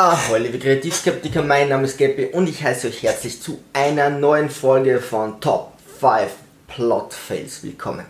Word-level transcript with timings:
Ahoi, 0.00 0.38
liebe 0.38 0.60
Kreativskeptiker, 0.60 1.42
mein 1.42 1.70
Name 1.70 1.82
ist 1.82 1.98
Gabby 1.98 2.26
und 2.26 2.48
ich 2.48 2.62
heiße 2.62 2.86
euch 2.86 3.02
herzlich 3.02 3.42
zu 3.42 3.58
einer 3.72 4.10
neuen 4.10 4.48
Folge 4.48 5.00
von 5.00 5.40
Top 5.40 5.72
5 5.98 6.30
Plot 6.68 7.12
Fails 7.12 7.64
willkommen. 7.64 8.06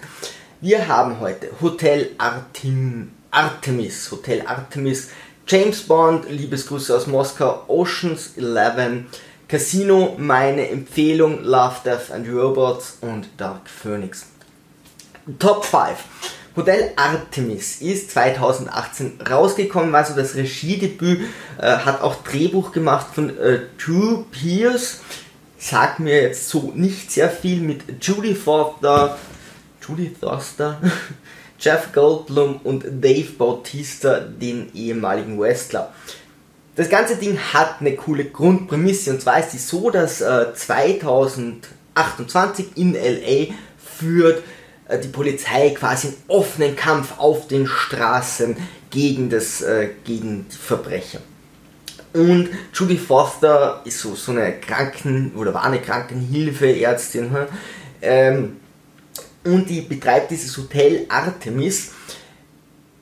Wir 0.60 0.86
haben 0.86 1.18
heute 1.18 1.48
Hotel 1.62 2.10
Artem 2.18 3.12
Artemis, 3.30 4.10
Hotel 4.10 4.42
Artemis, 4.46 5.08
James 5.46 5.80
Bond, 5.80 6.28
Liebesgrüße 6.30 6.94
aus 6.94 7.06
Moskau, 7.06 7.64
Oceans 7.68 8.32
11, 8.36 9.04
Casino, 9.48 10.14
meine 10.18 10.68
Empfehlung, 10.68 11.42
Love, 11.42 11.76
Death 11.86 12.10
and 12.12 12.28
Robots 12.28 12.98
und 13.00 13.28
Dark 13.38 13.66
Phoenix. 13.66 14.26
Top 15.38 15.64
5. 15.64 15.96
Hotel 16.58 16.90
Artemis 16.96 17.80
ist 17.80 18.10
2018 18.10 19.20
rausgekommen, 19.30 19.92
war 19.92 20.04
so 20.04 20.16
das 20.16 20.34
Regiedebüt, 20.34 21.20
äh, 21.56 21.62
hat 21.62 22.02
auch 22.02 22.24
Drehbuch 22.24 22.72
gemacht 22.72 23.14
von 23.14 23.38
äh, 23.38 23.60
Drew 23.78 24.24
Pierce. 24.32 25.02
Sagt 25.56 26.00
mir 26.00 26.20
jetzt 26.20 26.48
so 26.48 26.72
nicht 26.74 27.12
sehr 27.12 27.30
viel 27.30 27.60
mit 27.60 28.04
Judy 28.04 28.34
Foster, 28.34 29.16
Judy 29.86 30.12
Foster, 30.20 30.80
Jeff 31.60 31.92
Goldblum 31.92 32.56
und 32.64 32.84
Dave 32.90 33.30
Bautista, 33.38 34.18
den 34.18 34.74
ehemaligen 34.74 35.38
Wrestler. 35.38 35.92
Das 36.74 36.88
ganze 36.88 37.14
Ding 37.14 37.38
hat 37.38 37.76
eine 37.78 37.94
coole 37.94 38.24
Grundprämisse 38.24 39.12
und 39.12 39.22
zwar 39.22 39.38
ist 39.38 39.52
sie 39.52 39.58
so, 39.58 39.90
dass 39.90 40.22
äh, 40.22 40.52
2028 40.52 42.66
in 42.74 42.94
LA 42.94 43.54
führt 43.78 44.42
die 44.96 45.08
Polizei 45.08 45.70
quasi 45.70 46.08
einen 46.08 46.16
offenen 46.28 46.76
Kampf 46.76 47.18
auf 47.18 47.46
den 47.46 47.66
Straßen 47.66 48.56
gegen, 48.90 49.28
das, 49.28 49.60
äh, 49.60 49.90
gegen 50.04 50.46
die 50.48 50.56
Verbrecher. 50.56 51.20
Und 52.14 52.48
Judy 52.72 52.96
Foster 52.96 53.82
ist 53.84 54.00
so, 54.00 54.14
so 54.14 54.32
eine 54.32 54.54
Kranken- 54.54 55.32
oder 55.36 55.52
war 55.52 55.64
eine 55.64 55.80
Krankenhilfeärztin. 55.80 57.30
Ähm, 58.00 58.56
und 59.44 59.68
die 59.68 59.82
betreibt 59.82 60.30
dieses 60.30 60.56
Hotel 60.56 61.04
Artemis, 61.08 61.92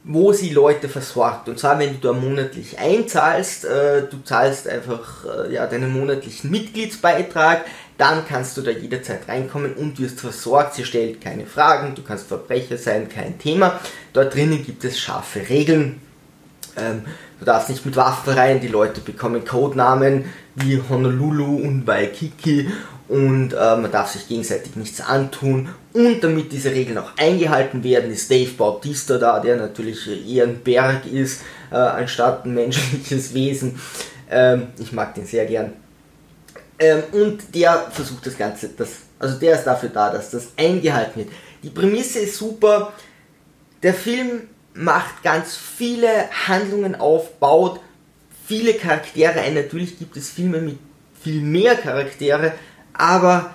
wo 0.04 0.32
sie 0.32 0.50
Leute 0.50 0.88
versorgt. 0.88 1.48
Und 1.48 1.58
zwar, 1.58 1.78
wenn 1.78 1.94
du 1.94 1.98
da 1.98 2.12
monatlich 2.12 2.78
einzahlst, 2.78 3.64
äh, 3.64 4.02
du 4.08 4.22
zahlst 4.22 4.68
einfach 4.68 5.24
äh, 5.24 5.52
ja, 5.52 5.66
deinen 5.66 5.92
monatlichen 5.92 6.50
Mitgliedsbeitrag, 6.50 7.64
dann 7.98 8.26
kannst 8.26 8.56
du 8.56 8.62
da 8.62 8.70
jederzeit 8.70 9.28
reinkommen 9.28 9.74
und 9.74 9.98
wirst 9.98 10.20
versorgt. 10.20 10.74
Sie 10.74 10.84
stellt 10.84 11.20
keine 11.20 11.46
Fragen, 11.46 11.94
du 11.94 12.02
kannst 12.02 12.26
Verbrecher 12.26 12.76
sein, 12.76 13.08
kein 13.08 13.38
Thema. 13.38 13.80
Dort 14.12 14.34
drinnen 14.34 14.64
gibt 14.64 14.84
es 14.84 14.98
scharfe 14.98 15.48
Regeln. 15.48 16.00
Ähm, 16.76 17.02
du 17.38 17.46
darfst 17.46 17.70
nicht 17.70 17.86
mit 17.86 17.96
Waffen 17.96 18.34
rein, 18.34 18.60
die 18.60 18.68
Leute 18.68 19.00
bekommen 19.00 19.44
Codenamen 19.44 20.26
wie 20.56 20.82
Honolulu 20.88 21.56
und 21.56 21.86
Waikiki 21.86 22.70
und 23.08 23.52
äh, 23.52 23.76
man 23.76 23.90
darf 23.90 24.10
sich 24.10 24.26
gegenseitig 24.26 24.74
nichts 24.76 25.00
antun. 25.00 25.68
Und 25.92 26.22
damit 26.22 26.52
diese 26.52 26.72
Regeln 26.72 26.98
auch 26.98 27.12
eingehalten 27.16 27.84
werden, 27.84 28.10
ist 28.10 28.30
Dave 28.30 28.50
Bautista 28.50 29.18
da, 29.18 29.38
der 29.38 29.56
natürlich 29.56 30.08
eher 30.28 30.44
ein 30.44 30.60
Berg 30.60 31.06
ist, 31.06 31.42
äh, 31.70 31.76
anstatt 31.76 32.44
ein 32.44 32.54
menschliches 32.54 33.32
Wesen. 33.32 33.78
Ähm, 34.30 34.68
ich 34.78 34.92
mag 34.92 35.14
den 35.14 35.24
sehr 35.24 35.46
gern. 35.46 35.72
Ähm, 36.78 37.02
und 37.12 37.54
der 37.54 37.90
versucht 37.90 38.26
das 38.26 38.36
Ganze, 38.36 38.68
das, 38.70 38.90
also 39.18 39.38
der 39.38 39.54
ist 39.54 39.64
dafür 39.64 39.88
da, 39.88 40.10
dass 40.10 40.30
das 40.30 40.48
eingehalten 40.56 41.20
wird. 41.20 41.28
Die 41.62 41.70
Prämisse 41.70 42.20
ist 42.20 42.36
super. 42.36 42.92
Der 43.82 43.94
Film 43.94 44.42
macht 44.74 45.22
ganz 45.22 45.56
viele 45.56 46.08
Handlungen 46.46 46.94
auf, 46.94 47.38
baut 47.38 47.80
viele 48.46 48.74
Charaktere 48.74 49.40
ein. 49.40 49.54
Natürlich 49.54 49.98
gibt 49.98 50.16
es 50.16 50.30
Filme 50.30 50.60
mit 50.60 50.78
viel 51.20 51.40
mehr 51.40 51.76
Charaktere, 51.76 52.52
aber 52.92 53.54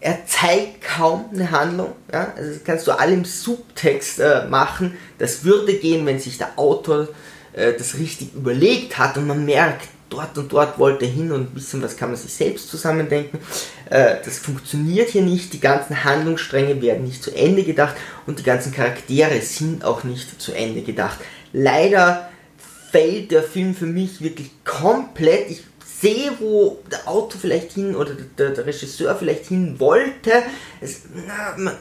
er 0.00 0.26
zeigt 0.26 0.82
kaum 0.82 1.26
eine 1.32 1.50
Handlung. 1.50 1.92
Ja? 2.12 2.32
Also 2.36 2.52
das 2.52 2.64
kannst 2.64 2.86
du 2.86 2.92
alle 2.92 3.14
im 3.14 3.24
Subtext 3.24 4.20
äh, 4.20 4.46
machen. 4.46 4.96
Das 5.18 5.44
würde 5.44 5.74
gehen, 5.74 6.04
wenn 6.04 6.18
sich 6.18 6.36
der 6.36 6.58
Autor 6.58 7.08
äh, 7.52 7.72
das 7.72 7.98
richtig 7.98 8.34
überlegt 8.34 8.98
hat 8.98 9.16
und 9.16 9.26
man 9.26 9.44
merkt, 9.44 9.88
dort 10.08 10.38
und 10.38 10.52
dort 10.52 10.78
wollte 10.78 11.04
er 11.04 11.10
hin 11.10 11.32
und 11.32 11.42
ein 11.42 11.54
bisschen 11.54 11.82
was 11.82 11.96
kann 11.96 12.10
man 12.10 12.18
sich 12.18 12.32
selbst 12.32 12.68
zusammendenken. 12.68 13.38
Äh, 13.90 14.16
das 14.24 14.38
funktioniert 14.38 15.10
hier 15.10 15.22
nicht, 15.22 15.52
die 15.52 15.60
ganzen 15.60 16.04
Handlungsstränge 16.04 16.80
werden 16.82 17.04
nicht 17.04 17.22
zu 17.22 17.34
Ende 17.34 17.64
gedacht 17.64 17.96
und 18.26 18.38
die 18.38 18.44
ganzen 18.44 18.72
Charaktere 18.72 19.40
sind 19.40 19.84
auch 19.84 20.04
nicht 20.04 20.40
zu 20.40 20.52
Ende 20.52 20.82
gedacht. 20.82 21.18
Leider 21.52 22.28
fällt 22.90 23.30
der 23.30 23.42
Film 23.42 23.74
für 23.74 23.86
mich 23.86 24.20
wirklich 24.20 24.50
komplett. 24.64 25.50
Ich 25.50 25.64
sehe, 26.00 26.32
wo 26.40 26.82
der 26.90 27.08
Autor 27.08 27.40
vielleicht 27.40 27.72
hin 27.72 27.96
oder 27.96 28.12
der, 28.38 28.50
der 28.50 28.66
Regisseur 28.66 29.16
vielleicht 29.16 29.46
hin 29.46 29.78
wollte. 29.80 30.42
Es, 30.80 31.02
na, 31.14 31.54
man, 31.56 31.74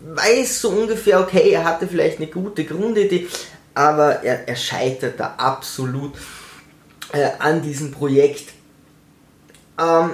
man 0.00 0.16
weiß 0.16 0.60
so 0.60 0.70
ungefähr, 0.70 1.20
okay, 1.20 1.50
er 1.50 1.64
hatte 1.64 1.86
vielleicht 1.86 2.18
eine 2.18 2.28
gute 2.28 2.64
Grundidee, 2.64 3.26
aber 3.74 4.22
er, 4.22 4.48
er 4.48 4.56
scheitert 4.56 5.20
da 5.20 5.34
absolut 5.36 6.14
äh, 7.12 7.28
an 7.38 7.62
diesem 7.62 7.90
Projekt. 7.90 8.52
Ähm, 9.78 10.10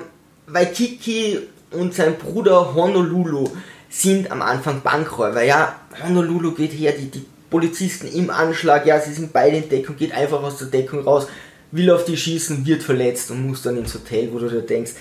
Waikiki 0.47 1.39
und 1.71 1.95
sein 1.95 2.17
Bruder 2.19 2.75
Honolulu 2.75 3.49
sind 3.89 4.31
am 4.31 4.43
Anfang 4.43 4.83
Bankräuber. 4.83 5.43
Ja, 5.43 5.77
Honolulu 6.03 6.53
geht 6.53 6.73
her, 6.73 6.93
die, 6.93 7.11
die 7.11 7.25
Polizisten 7.51 8.09
im 8.09 8.31
Anschlag, 8.31 8.87
ja, 8.87 9.01
sie 9.01 9.13
sind 9.13 9.33
beide 9.33 9.59
in 9.59 9.69
Deckung, 9.69 9.97
geht 9.97 10.13
einfach 10.13 10.43
aus 10.43 10.59
der 10.59 10.69
Deckung 10.69 11.05
raus, 11.05 11.27
will 11.71 11.91
auf 11.91 12.05
die 12.05 12.17
schießen, 12.17 12.65
wird 12.67 12.83
verletzt 12.83 13.31
und 13.31 13.47
muss 13.47 13.63
dann 13.63 13.77
ins 13.77 13.95
Hotel, 13.95 14.31
wo 14.33 14.39
du 14.39 14.49
dir 14.49 14.63
denkst, 14.63 14.93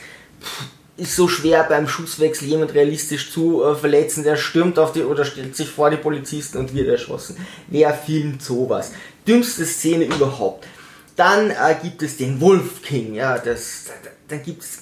pff, 0.41 0.65
ist 0.97 1.15
so 1.15 1.27
schwer 1.27 1.63
beim 1.63 1.87
Schusswechsel 1.87 2.47
jemand 2.47 2.73
realistisch 2.73 3.31
zu 3.31 3.63
äh, 3.63 3.75
verletzen, 3.75 4.23
der 4.23 4.35
stürmt 4.35 4.77
auf 4.77 4.91
die 4.91 5.03
oder 5.03 5.25
stellt 5.25 5.55
sich 5.55 5.69
vor 5.69 5.89
die 5.89 5.97
Polizisten 5.97 6.57
und 6.57 6.75
wird 6.75 6.89
erschossen. 6.89 7.37
Wer 7.67 7.93
filmt 7.93 8.43
sowas? 8.43 8.91
Dümmste 9.25 9.65
Szene 9.65 10.05
überhaupt. 10.05 10.67
Dann 11.21 11.51
äh, 11.51 11.75
gibt 11.79 12.01
es 12.01 12.17
den 12.17 12.41
Wolf 12.41 12.81
King, 12.81 13.13
ja, 13.13 13.37
das, 13.37 13.91
dann 14.27 14.41
gibt 14.41 14.63
es 14.63 14.79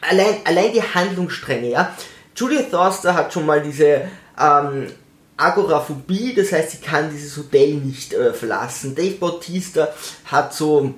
allein, 0.00 0.36
allein 0.46 0.72
die 0.72 0.80
Handlungsstränge, 0.80 1.68
ja. 1.68 1.94
Julia 2.34 2.62
Thorster 2.62 3.12
hat 3.12 3.30
schon 3.30 3.44
mal 3.44 3.60
diese 3.60 4.08
ähm, 4.40 4.86
Agoraphobie, 5.36 6.32
das 6.34 6.50
heißt, 6.50 6.70
sie 6.70 6.78
kann 6.78 7.10
dieses 7.10 7.36
Hotel 7.36 7.74
nicht 7.74 8.14
äh, 8.14 8.32
verlassen. 8.32 8.94
Dave 8.94 9.16
Bautista 9.16 9.88
hat 10.24 10.54
so 10.54 10.94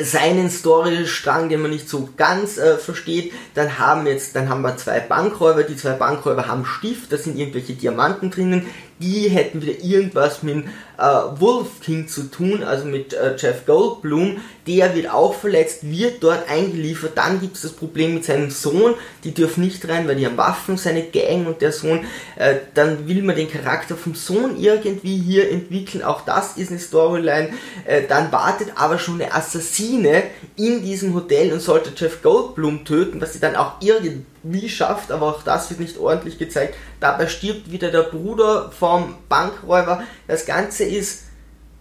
seinen 0.00 0.50
Storystrang, 0.50 1.48
den 1.48 1.62
man 1.62 1.70
nicht 1.70 1.88
so 1.88 2.08
ganz 2.16 2.58
äh, 2.58 2.78
versteht. 2.78 3.32
Dann 3.54 3.78
haben 3.78 4.08
jetzt, 4.08 4.34
dann 4.34 4.48
haben 4.48 4.62
wir 4.62 4.76
zwei 4.76 4.98
Bankräuber. 4.98 5.62
Die 5.62 5.76
zwei 5.76 5.92
Bankräuber 5.92 6.48
haben 6.48 6.64
Stift, 6.64 7.12
da 7.12 7.16
sind 7.16 7.38
irgendwelche 7.38 7.74
Diamanten 7.74 8.30
drinnen. 8.30 8.66
Die 9.02 9.28
hätten 9.28 9.60
wieder 9.60 9.82
irgendwas 9.84 10.42
mit 10.42 10.64
äh, 10.96 11.02
Wolf 11.02 11.80
King 11.80 12.06
zu 12.06 12.30
tun, 12.30 12.62
also 12.62 12.86
mit 12.86 13.12
äh, 13.12 13.34
Jeff 13.36 13.66
Goldblum. 13.66 14.40
Der 14.68 14.94
wird 14.94 15.10
auch 15.10 15.34
verletzt, 15.34 15.80
wird 15.82 16.22
dort 16.22 16.48
eingeliefert. 16.48 17.12
Dann 17.16 17.40
gibt 17.40 17.56
es 17.56 17.62
das 17.62 17.72
Problem 17.72 18.14
mit 18.14 18.24
seinem 18.24 18.50
Sohn. 18.50 18.94
Die 19.24 19.34
dürfen 19.34 19.64
nicht 19.64 19.88
rein, 19.88 20.06
weil 20.06 20.14
die 20.14 20.24
haben 20.24 20.36
Waffen, 20.36 20.76
seine 20.76 21.02
Gang 21.02 21.48
und 21.48 21.60
der 21.60 21.72
Sohn. 21.72 22.04
Äh, 22.36 22.56
dann 22.74 23.08
will 23.08 23.22
man 23.22 23.34
den 23.34 23.50
Charakter 23.50 23.96
vom 23.96 24.14
Sohn 24.14 24.56
irgendwie 24.56 25.16
hier 25.16 25.50
entwickeln. 25.50 26.04
Auch 26.04 26.20
das 26.20 26.56
ist 26.56 26.70
eine 26.70 26.78
Storyline. 26.78 27.50
Äh, 27.84 28.02
dann 28.08 28.30
wartet 28.30 28.68
aber 28.76 28.98
schon 28.98 29.20
eine 29.20 29.34
Assassine 29.34 30.22
in 30.56 30.82
diesem 30.82 31.14
Hotel 31.14 31.52
und 31.52 31.60
sollte 31.60 31.92
Jeff 31.96 32.22
Goldblum 32.22 32.84
töten, 32.84 33.20
was 33.20 33.32
sie 33.32 33.40
dann 33.40 33.56
auch 33.56 33.72
irgendwie 33.80 34.24
schafft, 34.68 35.10
aber 35.12 35.26
auch 35.26 35.42
das 35.42 35.70
wird 35.70 35.80
nicht 35.80 35.98
ordentlich 35.98 36.38
gezeigt. 36.38 36.74
Dabei 37.00 37.28
stirbt 37.28 37.70
wieder 37.70 37.90
der 37.90 38.02
Bruder 38.02 38.70
vom 38.78 39.16
Bankräuber. 39.28 40.02
Das 40.26 40.46
Ganze 40.46 40.84
ist 40.84 41.24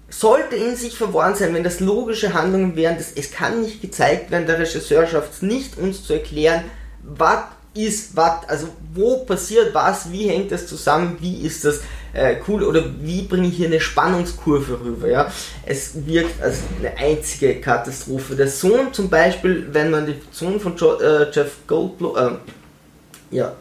sollte 0.10 0.56
in 0.58 0.76
sich 0.76 0.98
verworren 0.98 1.36
sein, 1.36 1.54
wenn 1.54 1.64
das 1.64 1.80
logische 1.80 2.34
Handlungen 2.34 2.76
wären, 2.76 2.98
das, 2.98 3.14
es 3.16 3.32
kann 3.32 3.62
nicht 3.62 3.82
gezeigt 3.82 4.30
werden, 4.30 4.46
der 4.46 4.60
Regisseur 4.60 5.08
schafft 5.08 5.34
es 5.34 5.42
nicht, 5.42 5.78
uns 5.78 6.04
zu 6.04 6.14
erklären, 6.14 6.66
was 7.02 7.44
ist 7.74 8.16
was, 8.18 8.48
also 8.50 8.68
wo 8.94 9.20
passiert 9.20 9.74
was, 9.74 10.12
wie 10.12 10.28
hängt 10.28 10.52
das 10.52 10.68
zusammen, 10.68 11.18
wie 11.22 11.46
ist 11.46 11.64
das 11.64 11.80
äh, 12.14 12.36
cool 12.48 12.64
oder 12.64 12.84
wie 13.00 13.24
bringe 13.24 13.48
ich 13.48 13.56
hier 13.56 13.68
eine 13.68 13.80
Spannungskurve 13.80 14.80
rüber, 14.82 15.08
ja. 15.08 15.32
Es 15.66 16.06
wirkt 16.06 16.42
als 16.42 16.60
eine 16.80 16.98
einzige 16.98 17.62
Katastrophe. 17.62 18.36
Der 18.36 18.48
Sohn 18.48 18.94
zum 18.94 19.10
Beispiel, 19.10 19.68
wenn 19.72 19.92
man 19.92 20.06
den 20.06 20.22
Sohn 20.32 20.60
von 20.60 20.76
jo 20.76 21.00
äh, 21.00 21.32
Jeff 21.32 21.58
Goldblum, 21.68 22.18
äh, 22.18 23.36
ja, 23.36 23.56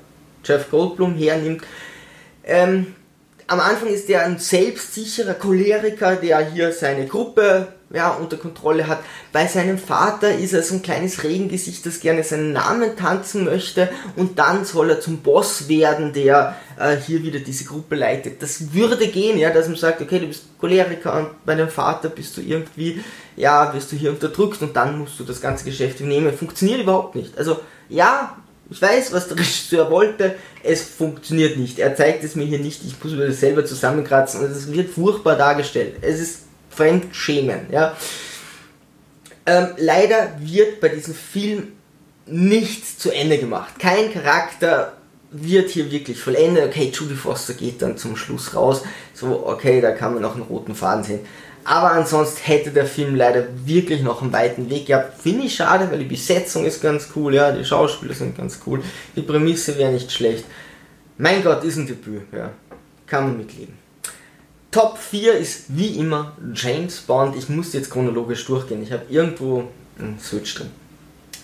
Jeff 0.45 0.71
Goldblum 0.71 1.17
hernimmt, 1.17 1.63
ähm, 2.45 2.95
am 3.47 3.61
Anfang 3.61 3.89
ist 3.89 4.09
er 4.09 4.25
ein 4.25 4.39
selbstsicherer 4.39 5.35
Choleriker, 5.35 6.17
der 6.17 6.51
hier 6.51 6.73
seine 6.73 7.07
Gruppe 7.07 7.69
ja, 7.93 8.11
unter 8.11 8.37
Kontrolle 8.37 8.87
hat. 8.87 9.01
Bei 9.33 9.47
seinem 9.47 9.77
Vater 9.79 10.33
ist 10.35 10.53
er 10.53 10.63
so 10.63 10.75
ein 10.75 10.83
kleines 10.83 11.25
Regengesicht, 11.25 11.85
das 11.85 12.01
gerne 12.01 12.23
seinen 12.23 12.53
Namen 12.53 12.97
tanzen 12.97 13.45
möchte 13.45 13.89
und 14.17 14.39
dann 14.39 14.65
soll 14.65 14.91
er 14.91 15.01
zum 15.01 15.19
Boss 15.19 15.69
werden, 15.69 16.13
der 16.13 16.57
äh, 16.79 16.97
hier 16.97 17.23
wieder 17.25 17.41
diese 17.41 17.65
Gruppe 17.65 17.97
leitet. 17.97 18.43
Das 18.43 18.73
würde 18.73 19.09
gehen, 19.09 19.39
ja, 19.39 19.51
dass 19.51 19.67
man 19.67 19.77
sagt, 19.77 20.01
okay, 20.01 20.21
du 20.21 20.29
bist 20.29 20.45
Choleriker 20.61 21.19
und 21.19 21.45
bei 21.45 21.57
deinem 21.57 21.69
Vater 21.69 22.11
bist 22.11 22.37
du 22.37 22.41
irgendwie, 22.41 23.03
ja, 23.37 23.75
wirst 23.75 23.91
du 23.91 23.97
hier 23.97 24.11
unterdrückt 24.11 24.63
und 24.63 24.77
dann 24.77 24.99
musst 24.99 25.19
du 25.19 25.25
das 25.25 25.41
ganze 25.41 25.65
Geschäft 25.65 26.01
nehmen. 26.01 26.33
Funktioniert 26.37 26.83
überhaupt 26.83 27.17
nicht. 27.17 27.37
Also, 27.37 27.59
ja, 27.89 28.37
ich 28.71 28.81
weiß, 28.81 29.13
was 29.13 29.27
der 29.27 29.37
Regisseur 29.39 29.91
wollte, 29.91 30.37
es 30.63 30.83
funktioniert 30.83 31.57
nicht. 31.57 31.81
Er 31.81 31.97
zeigt 31.97 32.23
es 32.23 32.37
mir 32.37 32.45
hier 32.45 32.61
nicht, 32.61 32.85
ich 32.85 33.03
muss 33.03 33.15
mir 33.15 33.27
das 33.27 33.41
selber 33.41 33.65
zusammenkratzen 33.65 34.45
und 34.45 34.53
es 34.53 34.71
wird 34.71 34.91
furchtbar 34.91 35.35
dargestellt. 35.35 35.97
Es 36.03 36.21
ist 36.21 36.50
Fremdschämen. 36.71 37.67
Ja. 37.71 37.97
Ähm, 39.47 39.69
leider 39.77 40.33
wird 40.39 40.81
bei 40.81 40.89
diesem 40.89 41.15
Film 41.15 41.73
nichts 42.27 42.99
zu 42.99 43.11
Ende 43.11 43.39
gemacht. 43.39 43.79
Kein 43.79 44.13
Charakter 44.13 44.95
wird 45.31 45.71
hier 45.71 45.91
wirklich 45.91 46.21
vollendet. 46.21 46.69
Okay, 46.69 46.91
Judy 46.93 47.15
Foster 47.15 47.55
geht 47.55 47.83
dann 47.83 47.97
zum 47.97 48.17
Schluss 48.17 48.55
raus. 48.55 48.83
So, 49.15 49.47
okay, 49.47 49.81
da 49.81 49.93
kann 49.93 50.15
man 50.15 50.23
noch 50.23 50.35
einen 50.35 50.43
roten 50.43 50.75
Faden 50.75 51.05
sehen. 51.05 51.21
Aber 51.65 51.93
ansonsten 51.93 52.41
hätte 52.45 52.71
der 52.71 52.87
Film 52.87 53.15
leider 53.15 53.47
wirklich 53.65 54.03
noch 54.03 54.23
einen 54.23 54.33
weiten 54.33 54.71
Weg 54.71 54.87
gehabt. 54.87 55.21
Finde 55.21 55.47
ich 55.47 55.55
schade, 55.55 55.91
weil 55.91 55.99
die 55.99 56.07
Besetzung 56.07 56.65
ist 56.65 56.81
ganz 56.81 57.09
cool, 57.15 57.35
ja, 57.35 57.53
die 57.53 57.65
Schauspieler 57.65 58.15
sind 58.15 58.37
ganz 58.37 58.61
cool, 58.67 58.83
die 59.15 59.23
Prämisse 59.23 59.77
wäre 59.77 59.93
nicht 59.93 60.11
schlecht. 60.11 60.45
Mein 61.19 61.45
Gott, 61.45 61.63
ist 61.65 61.77
ein 61.77 61.87
Debüt, 61.87 62.23
ja. 62.33 62.51
Kann 63.07 63.25
man 63.25 63.37
mitleben. 63.37 63.80
Top 64.71 64.99
4 64.99 65.35
ist 65.35 65.65
wie 65.69 65.99
immer 65.99 66.33
James 66.55 67.01
Bond. 67.01 67.35
Ich 67.37 67.49
muss 67.49 67.73
jetzt 67.73 67.91
chronologisch 67.91 68.45
durchgehen. 68.47 68.83
Ich 68.83 68.93
habe 68.93 69.03
irgendwo 69.09 69.65
einen 69.99 70.19
Switch 70.21 70.55
drin. 70.55 70.71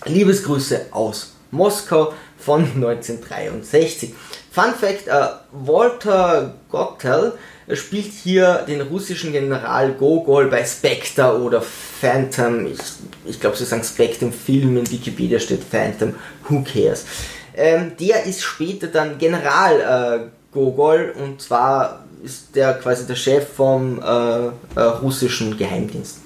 Liebesgrüße 0.05 0.87
aus 0.91 1.33
Moskau 1.51 2.13
von 2.37 2.61
1963. 2.75 4.13
Fun 4.49 4.73
Fact: 4.79 5.07
äh, 5.07 5.27
Walter 5.51 6.55
Gottel 6.69 7.33
spielt 7.73 8.13
hier 8.13 8.63
den 8.65 8.79
russischen 8.79 9.33
General 9.33 9.91
Gogol 9.91 10.47
bei 10.47 10.63
Spectre 10.63 11.37
oder 11.41 11.61
Phantom. 11.61 12.65
Ich, 12.65 12.79
ich 13.25 13.39
glaube, 13.41 13.57
sie 13.57 13.65
sagen 13.65 13.83
Spectre 13.83 14.27
im 14.27 14.31
Film, 14.31 14.77
in 14.77 14.89
Wikipedia 14.89 15.37
steht 15.39 15.63
Phantom. 15.65 16.15
Who 16.47 16.63
cares? 16.63 17.05
Ähm, 17.53 17.91
der 17.99 18.23
ist 18.23 18.41
später 18.41 18.87
dann 18.87 19.17
General 19.17 19.81
äh, 20.21 20.53
Gogol 20.53 21.13
und 21.19 21.41
zwar 21.41 22.06
ist 22.23 22.55
der 22.55 22.73
quasi 22.75 23.05
der 23.05 23.15
Chef 23.15 23.47
vom 23.55 24.01
äh, 24.01 24.47
äh, 24.75 24.81
russischen 25.01 25.57
Geheimdienst. 25.57 26.19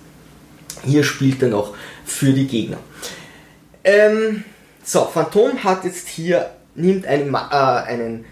Hier 0.83 1.03
spielt 1.03 1.41
er 1.41 1.49
noch 1.49 1.75
für 2.05 2.33
die 2.33 2.47
Gegner. 2.47 2.77
Ähm, 3.83 4.43
so, 4.83 5.05
Phantom 5.05 5.63
hat 5.63 5.83
jetzt 5.83 6.07
hier, 6.07 6.51
nimmt 6.75 7.05
einen, 7.05 7.33
äh, 7.33 7.38
einen 7.38 8.25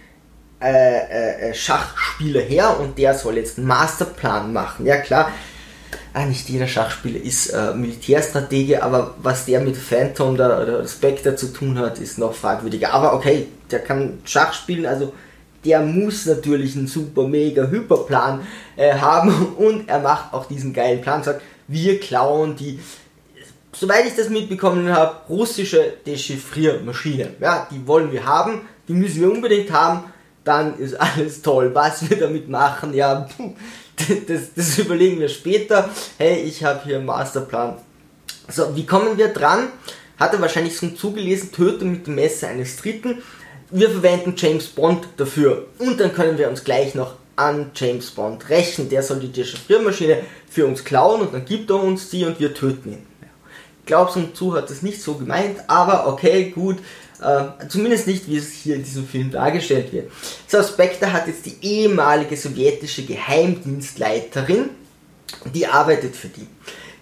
äh, 0.62 0.72
äh, 0.72 1.50
äh, 1.50 1.54
Schachspieler 1.54 2.42
her 2.42 2.80
und 2.80 2.98
der 2.98 3.14
soll 3.14 3.38
jetzt 3.38 3.58
einen 3.58 3.68
Masterplan 3.68 4.52
machen. 4.52 4.86
Ja 4.86 4.98
klar, 4.98 5.32
ah, 6.14 6.26
nicht 6.26 6.50
jeder 6.50 6.68
Schachspieler 6.68 7.22
ist 7.22 7.52
äh, 7.52 7.74
Militärstratege, 7.74 8.84
aber 8.84 9.16
was 9.22 9.46
der 9.46 9.62
mit 9.62 9.78
Phantom 9.78 10.34
oder, 10.34 10.86
Spectre 10.86 11.36
zu 11.38 11.54
tun 11.54 11.80
hat, 11.80 12.00
ist 12.00 12.18
noch 12.18 12.34
fragwürdiger. 12.34 12.94
Aber 12.94 13.14
okay, 13.14 13.48
der 13.72 13.80
kann 13.80 14.20
Schach 14.26 14.54
spielen, 14.54 14.86
also 14.86 15.14
der 15.66 15.82
muss 15.82 16.26
natürlich 16.26 16.76
einen 16.76 16.88
super 16.88 17.28
mega 17.28 17.68
Hyperplan 17.68 18.42
äh, 18.76 18.94
haben 18.94 19.54
und 19.58 19.90
er 19.90 20.00
macht 20.00 20.34
auch 20.34 20.46
diesen 20.46 20.74
geilen 20.74 21.02
Plan, 21.02 21.24
sagt, 21.24 21.42
wir 21.68 22.00
klauen 22.00 22.56
die, 22.56 22.80
soweit 23.72 24.08
ich 24.08 24.16
das 24.16 24.30
mitbekommen 24.30 24.92
habe, 24.92 25.18
russische 25.30 25.94
Dechiffriermaschine. 26.06 27.36
Ja, 27.40 27.68
die 27.70 27.86
wollen 27.86 28.12
wir 28.12 28.26
haben, 28.26 28.62
die 28.88 28.94
müssen 28.94 29.22
wir 29.22 29.32
unbedingt 29.32 29.72
haben, 29.72 30.06
dann 30.44 30.80
ist 30.80 31.00
alles 31.00 31.42
toll. 31.42 31.72
Was 31.74 32.10
wir 32.10 32.18
damit 32.18 32.50
machen, 32.50 32.94
ja, 32.94 33.28
das, 34.28 34.54
das 34.56 34.80
überlegen 34.80 35.20
wir 35.20 35.30
später. 35.30 35.90
Hey, 36.18 36.42
ich 36.42 36.64
habe 36.64 36.82
hier 36.84 36.98
einen 36.98 37.06
Masterplan. 37.06 37.78
So, 38.48 38.76
wie 38.76 38.86
kommen 38.86 39.18
wir 39.18 39.28
dran? 39.28 39.68
Hat 40.18 40.34
er 40.34 40.42
wahrscheinlich 40.42 40.76
schon 40.76 40.98
zugelesen, 40.98 41.52
Tötung 41.52 41.92
mit 41.92 42.08
dem 42.08 42.16
Messer 42.16 42.48
eines 42.48 42.78
Dritten 42.78 43.22
wir 43.72 43.90
verwenden 43.90 44.34
James 44.36 44.68
Bond 44.68 45.08
dafür 45.18 45.68
und 45.78 46.00
dann 46.00 46.14
können 46.14 46.38
wir 46.38 46.50
uns 46.50 46.64
gleich 46.64 46.96
noch 46.96 47.16
an 47.36 47.72
James 47.74 48.12
Bond 48.12 48.50
rächen. 48.50 48.90
Der 48.90 49.04
soll 49.04 49.20
die 49.20 49.32
Dechiffriermaschine 49.32 50.24
für 50.50 50.66
uns 50.66 50.84
klauen 50.84 51.22
und 51.22 51.34
dann 51.34 51.46
gibt 51.46 51.70
er 51.70 51.82
uns 51.82 52.10
die 52.10 52.26
und 52.26 52.40
wir 52.40 52.54
töten 52.54 52.94
ihn. 52.94 53.06
Glaubst 53.86 54.18
und 54.18 54.36
zu 54.36 54.56
hat 54.56 54.70
das 54.70 54.82
nicht 54.82 55.02
so 55.02 55.16
gemeint, 55.16 55.62
aber 55.68 56.08
okay, 56.08 56.52
gut. 56.52 56.78
Äh, 57.22 57.68
zumindest 57.68 58.08
nicht, 58.08 58.30
wie 58.30 58.38
es 58.38 58.52
hier 58.52 58.76
in 58.76 58.84
diesem 58.84 59.06
Film 59.06 59.32
dargestellt 59.32 59.92
wird. 59.92 60.12
So, 60.48 60.64
Spectre 60.64 61.12
hat 61.12 61.28
jetzt 61.28 61.46
die 61.46 61.58
ehemalige 61.62 62.38
sowjetische 62.38 63.04
Geheimdienstleiterin, 63.04 64.70
die 65.54 65.68
arbeitet 65.68 66.16
für 66.16 66.30
die. 66.30 66.48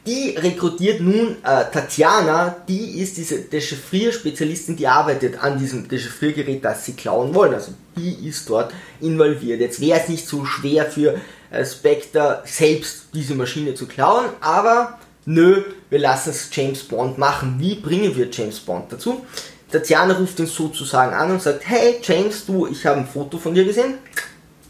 Die 0.08 0.38
rekrutiert 0.38 1.02
nun 1.02 1.36
äh, 1.44 1.66
Tatjana, 1.70 2.56
die 2.66 3.02
ist 3.02 3.18
diese 3.18 3.40
Dechiffrier-Spezialistin, 3.40 4.78
die 4.78 4.88
arbeitet 4.88 5.44
an 5.44 5.60
diesem 5.60 5.86
Dechiffriergerät, 5.90 6.64
das 6.64 6.86
sie 6.86 6.94
klauen 6.94 7.36
wollen. 7.36 7.54
Also 7.54 7.74
die 7.98 8.26
ist 8.26 8.50
dort 8.50 8.74
involviert. 9.02 9.60
Jetzt 9.60 9.82
wäre 9.82 10.00
es 10.00 10.08
nicht 10.08 10.26
so 10.26 10.46
schwer 10.46 10.86
für 10.86 11.20
äh, 11.52 11.66
Spectre 11.66 12.42
selbst 12.46 13.08
diese 13.14 13.36
Maschine 13.36 13.74
zu 13.74 13.86
klauen, 13.86 14.28
aber 14.40 14.98
nö, 15.26 15.62
wir 15.90 16.00
lassen 16.00 16.30
es 16.30 16.48
James 16.54 16.84
Bond 16.84 17.18
machen. 17.18 17.58
Wie 17.60 17.76
bringen 17.76 18.16
wir 18.16 18.30
James 18.32 18.62
Bond 18.62 18.94
dazu? 18.94 19.26
Tatjana 19.70 20.14
ruft 20.14 20.40
ihn 20.40 20.48
sozusagen 20.48 21.14
an 21.14 21.32
und 21.32 21.42
sagt, 21.42 21.68
hey 21.68 22.00
James, 22.02 22.46
du, 22.46 22.66
ich 22.68 22.86
habe 22.86 23.02
ein 23.02 23.08
Foto 23.08 23.38
von 23.38 23.54
dir 23.54 23.66
gesehen. 23.66 23.96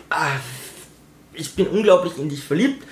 Ah, 0.09 0.31
ich 1.33 1.53
bin 1.53 1.67
unglaublich 1.67 2.17
in 2.17 2.27
dich 2.27 2.43
verliebt 2.43 2.83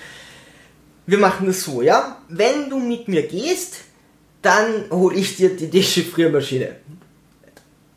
wir 1.07 1.17
machen 1.17 1.49
es 1.49 1.63
so, 1.63 1.81
ja? 1.81 2.17
Wenn 2.29 2.69
du 2.69 2.79
mit 2.79 3.07
mir 3.07 3.27
gehst, 3.27 3.77
dann 4.41 4.89
hole 4.91 5.15
ich 5.15 5.37
dir 5.37 5.55
die 5.55 5.69
Dechiffriermaschine. 5.69 6.75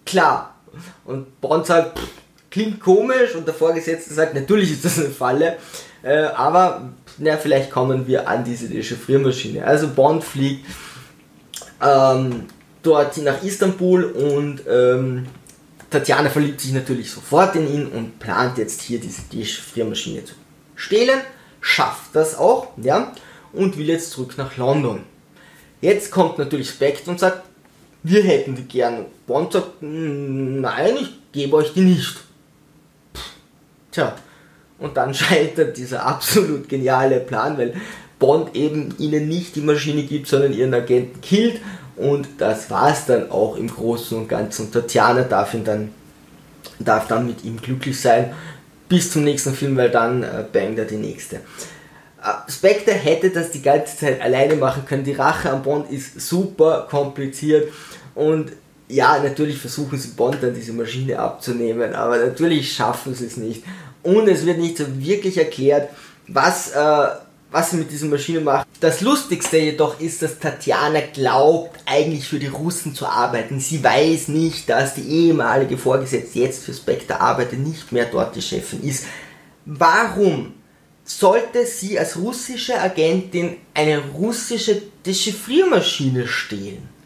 Klar. 0.04 0.54
Und 1.04 1.40
Bond 1.40 1.66
sagt, 1.66 1.98
pff, 1.98 2.08
klingt 2.50 2.80
komisch 2.80 3.34
und 3.34 3.46
der 3.46 3.54
Vorgesetzte 3.54 4.14
sagt, 4.14 4.34
natürlich 4.34 4.72
ist 4.72 4.84
das 4.84 4.98
eine 4.98 5.10
Falle, 5.10 5.56
äh, 6.02 6.24
aber 6.24 6.92
na, 7.18 7.36
vielleicht 7.36 7.70
kommen 7.70 8.06
wir 8.06 8.28
an 8.28 8.44
diese 8.44 8.68
Dechiffriermaschine. 8.68 9.64
Also 9.64 9.88
Bond 9.88 10.24
fliegt 10.24 10.66
ähm, 11.82 12.46
dort 12.82 13.16
nach 13.18 13.42
Istanbul 13.42 14.04
und 14.04 14.62
ähm, 14.68 15.26
Tatjana 15.90 16.28
verliebt 16.28 16.60
sich 16.60 16.72
natürlich 16.72 17.10
sofort 17.10 17.56
in 17.56 17.72
ihn 17.72 17.86
und 17.86 18.18
plant 18.18 18.58
jetzt 18.58 18.82
hier 18.82 19.00
diese 19.00 19.22
Dechiffriermaschine 19.32 20.24
zu 20.24 20.34
stehlen 20.76 21.20
schafft 21.68 22.14
das 22.14 22.36
auch, 22.36 22.68
ja, 22.78 23.12
und 23.52 23.76
will 23.76 23.88
jetzt 23.88 24.12
zurück 24.12 24.34
nach 24.38 24.56
London. 24.56 25.00
Jetzt 25.80 26.10
kommt 26.10 26.38
natürlich 26.38 26.70
Spectre 26.70 27.10
und 27.10 27.20
sagt, 27.20 27.42
wir 28.02 28.22
hätten 28.22 28.56
die 28.56 28.62
gerne. 28.62 29.04
Bond 29.26 29.52
sagt, 29.52 29.82
nein, 29.82 30.96
ich 31.00 31.10
gebe 31.32 31.56
euch 31.56 31.74
die 31.74 31.82
nicht. 31.82 32.16
Tja, 33.92 34.14
und 34.78 34.96
dann 34.96 35.12
scheitert 35.22 35.76
dieser 35.76 36.06
absolut 36.06 36.68
geniale 36.68 37.20
Plan, 37.20 37.58
weil 37.58 37.74
Bond 38.18 38.56
eben 38.56 38.94
ihnen 38.98 39.28
nicht 39.28 39.54
die 39.54 39.60
Maschine 39.60 40.04
gibt, 40.04 40.26
sondern 40.26 40.54
ihren 40.54 40.72
Agenten 40.72 41.20
killt. 41.20 41.60
Und 41.96 42.28
das 42.38 42.70
war 42.70 42.90
es 42.92 43.04
dann 43.04 43.30
auch 43.30 43.56
im 43.56 43.68
Großen 43.68 44.16
und 44.16 44.28
Ganzen. 44.28 44.66
Und 44.66 44.72
Tatjana 44.72 45.22
darf, 45.22 45.52
ihn 45.52 45.64
dann, 45.64 45.90
darf 46.78 47.08
dann 47.08 47.26
mit 47.26 47.44
ihm 47.44 47.60
glücklich 47.60 48.00
sein 48.00 48.32
bis 48.88 49.12
zum 49.12 49.24
nächsten 49.24 49.54
Film, 49.54 49.76
weil 49.76 49.90
dann 49.90 50.22
äh, 50.22 50.44
bangt 50.52 50.78
er 50.78 50.84
die 50.84 50.96
nächste. 50.96 51.36
Äh, 51.36 52.50
Spectre 52.50 52.92
hätte 52.92 53.30
das 53.30 53.50
die 53.50 53.62
ganze 53.62 53.96
Zeit 53.96 54.20
alleine 54.20 54.56
machen 54.56 54.84
können. 54.86 55.04
Die 55.04 55.12
Rache 55.12 55.50
an 55.50 55.62
Bond 55.62 55.90
ist 55.90 56.20
super 56.20 56.86
kompliziert 56.90 57.72
und 58.14 58.52
ja, 58.88 59.18
natürlich 59.22 59.58
versuchen 59.58 59.98
sie 59.98 60.08
Bond 60.08 60.38
dann 60.40 60.54
diese 60.54 60.72
Maschine 60.72 61.18
abzunehmen, 61.18 61.94
aber 61.94 62.16
natürlich 62.18 62.72
schaffen 62.72 63.14
sie 63.14 63.26
es 63.26 63.36
nicht. 63.36 63.62
Und 64.02 64.28
es 64.28 64.46
wird 64.46 64.58
nicht 64.58 64.78
so 64.78 64.84
wirklich 64.98 65.36
erklärt, 65.36 65.90
was 66.26 66.70
äh, 66.72 67.08
was 67.50 67.70
sie 67.70 67.78
mit 67.78 67.90
dieser 67.90 68.06
Maschine 68.06 68.40
macht. 68.40 68.66
Das 68.80 69.00
Lustigste 69.00 69.58
jedoch 69.58 70.00
ist, 70.00 70.22
dass 70.22 70.38
Tatjana 70.38 71.00
glaubt, 71.12 71.80
eigentlich 71.86 72.28
für 72.28 72.38
die 72.38 72.46
Russen 72.46 72.94
zu 72.94 73.06
arbeiten. 73.06 73.58
Sie 73.60 73.82
weiß 73.82 74.28
nicht, 74.28 74.68
dass 74.68 74.94
die 74.94 75.08
ehemalige 75.08 75.78
Vorgesetzte 75.78 76.40
jetzt 76.40 76.64
für 76.64 76.74
Spectre 76.74 77.20
arbeitet, 77.20 77.60
nicht 77.60 77.90
mehr 77.92 78.04
dort 78.04 78.36
die 78.36 78.42
Chefin 78.42 78.82
ist. 78.82 79.04
Warum 79.64 80.54
sollte 81.04 81.64
sie 81.66 81.98
als 81.98 82.18
russische 82.18 82.78
Agentin 82.78 83.56
eine 83.72 83.98
russische 83.98 84.82
Dechiffriermaschine 85.06 86.28
stehlen? 86.28 86.97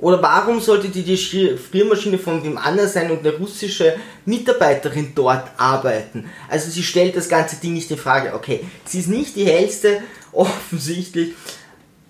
Oder 0.00 0.22
warum 0.22 0.60
sollte 0.60 0.88
die, 0.88 1.16
Friermaschine 1.16 2.18
von 2.18 2.42
wem 2.44 2.56
anders 2.56 2.92
sein 2.92 3.10
und 3.10 3.20
eine 3.20 3.36
russische 3.36 3.96
Mitarbeiterin 4.24 5.12
dort 5.14 5.50
arbeiten? 5.56 6.30
Also 6.48 6.70
sie 6.70 6.84
stellt 6.84 7.16
das 7.16 7.28
ganze 7.28 7.56
Ding 7.56 7.72
nicht 7.72 7.90
in 7.90 7.98
Frage. 7.98 8.34
Okay, 8.34 8.64
sie 8.84 9.00
ist 9.00 9.08
nicht 9.08 9.34
die 9.34 9.46
hellste, 9.46 10.02
offensichtlich, 10.32 11.34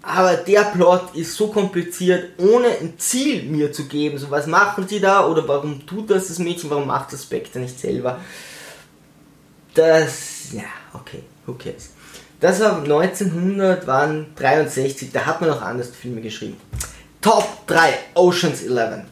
aber 0.02 0.37
der 0.37 0.62
Plot 0.64 1.14
ist 1.14 1.35
so 1.35 1.49
kompliziert, 1.49 2.30
ohne 2.38 2.68
ein 2.68 2.95
Ziel 2.99 3.42
mir 3.42 3.73
zu 3.73 3.87
geben. 3.87 4.18
So, 4.18 4.30
was 4.30 4.47
machen 4.47 4.87
die 4.87 5.00
da? 5.00 5.26
Oder 5.26 5.47
warum 5.47 5.87
tut 5.87 6.11
das 6.11 6.28
das 6.28 6.38
Mädchen? 6.38 6.71
Warum 6.71 6.87
macht 6.87 7.12
das 7.12 7.25
Spectre 7.25 7.59
nicht 7.59 7.78
selber? 7.78 8.21
Das, 9.75 10.52
ja, 10.52 10.64
okay, 10.95 11.23
who 11.47 11.54
cares. 11.54 11.90
Das 12.40 12.61
war 12.61 12.78
1900, 12.78 13.87
waren 13.87 14.26
63, 14.37 15.11
da 15.12 15.26
hat 15.26 15.40
man 15.40 15.50
noch 15.50 15.61
anders 15.61 15.88
Filme 15.88 16.21
geschrieben. 16.21 16.57
Top 17.28 17.66
3 17.66 17.92
Oceans 18.14 18.62
11 18.62 19.02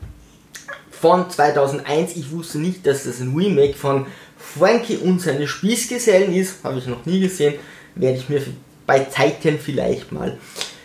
von 0.90 1.28
2001. 1.28 2.16
Ich 2.16 2.30
wusste 2.30 2.56
nicht, 2.56 2.86
dass 2.86 3.04
das 3.04 3.20
ein 3.20 3.36
Remake 3.36 3.74
von 3.74 4.06
Frankie 4.38 4.96
und 4.96 5.20
seine 5.20 5.46
Spießgesellen 5.46 6.32
ist. 6.32 6.64
Habe 6.64 6.78
ich 6.78 6.86
noch 6.86 7.04
nie 7.04 7.20
gesehen. 7.20 7.56
Werde 7.94 8.16
ich 8.16 8.30
mir 8.30 8.42
bei 8.86 9.04
Zeiten 9.04 9.58
vielleicht 9.58 10.12
mal 10.12 10.38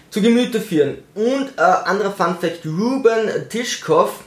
zu 0.09 0.21
Gemüte 0.21 0.59
führen. 0.59 0.97
Und 1.15 1.53
äh, 1.55 1.61
anderer 1.61 2.11
Fun 2.11 2.35
Fact: 2.38 2.65
Ruben 2.65 3.47
Tischkov 3.47 4.25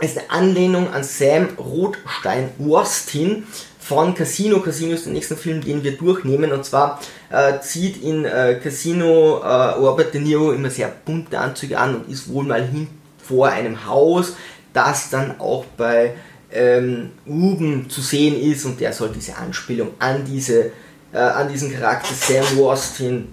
ist 0.00 0.18
eine 0.18 0.30
Anlehnung 0.30 0.92
an 0.92 1.04
Sam 1.04 1.50
Rothstein 1.56 2.50
Worstin 2.58 3.46
von 3.84 4.14
Casino. 4.14 4.60
Casino 4.60 4.94
ist 4.94 5.04
der 5.04 5.12
nächste 5.12 5.36
Film, 5.36 5.60
den 5.60 5.84
wir 5.84 5.98
durchnehmen. 5.98 6.52
Und 6.52 6.64
zwar 6.64 7.00
äh, 7.30 7.60
zieht 7.60 8.02
in 8.02 8.24
äh, 8.24 8.58
Casino 8.62 9.40
äh, 9.40 9.72
Robert 9.72 10.14
De 10.14 10.22
Niro 10.22 10.52
immer 10.52 10.70
sehr 10.70 10.88
bunte 10.88 11.38
Anzüge 11.38 11.78
an 11.78 11.96
und 11.96 12.10
ist 12.10 12.32
wohl 12.32 12.44
mal 12.44 12.66
hin 12.66 12.88
vor 13.22 13.48
einem 13.48 13.86
Haus, 13.86 14.36
das 14.72 15.10
dann 15.10 15.38
auch 15.38 15.66
bei 15.76 16.14
ähm, 16.50 17.10
Ruben 17.26 17.90
zu 17.90 18.00
sehen 18.00 18.40
ist. 18.40 18.64
Und 18.64 18.80
der 18.80 18.94
soll 18.94 19.10
diese 19.14 19.36
Anspielung 19.36 19.90
an, 19.98 20.24
diese, 20.24 20.70
äh, 21.12 21.18
an 21.18 21.50
diesen 21.50 21.70
Charakter 21.70 22.14
Sam 22.14 22.56
Worstin 22.56 23.28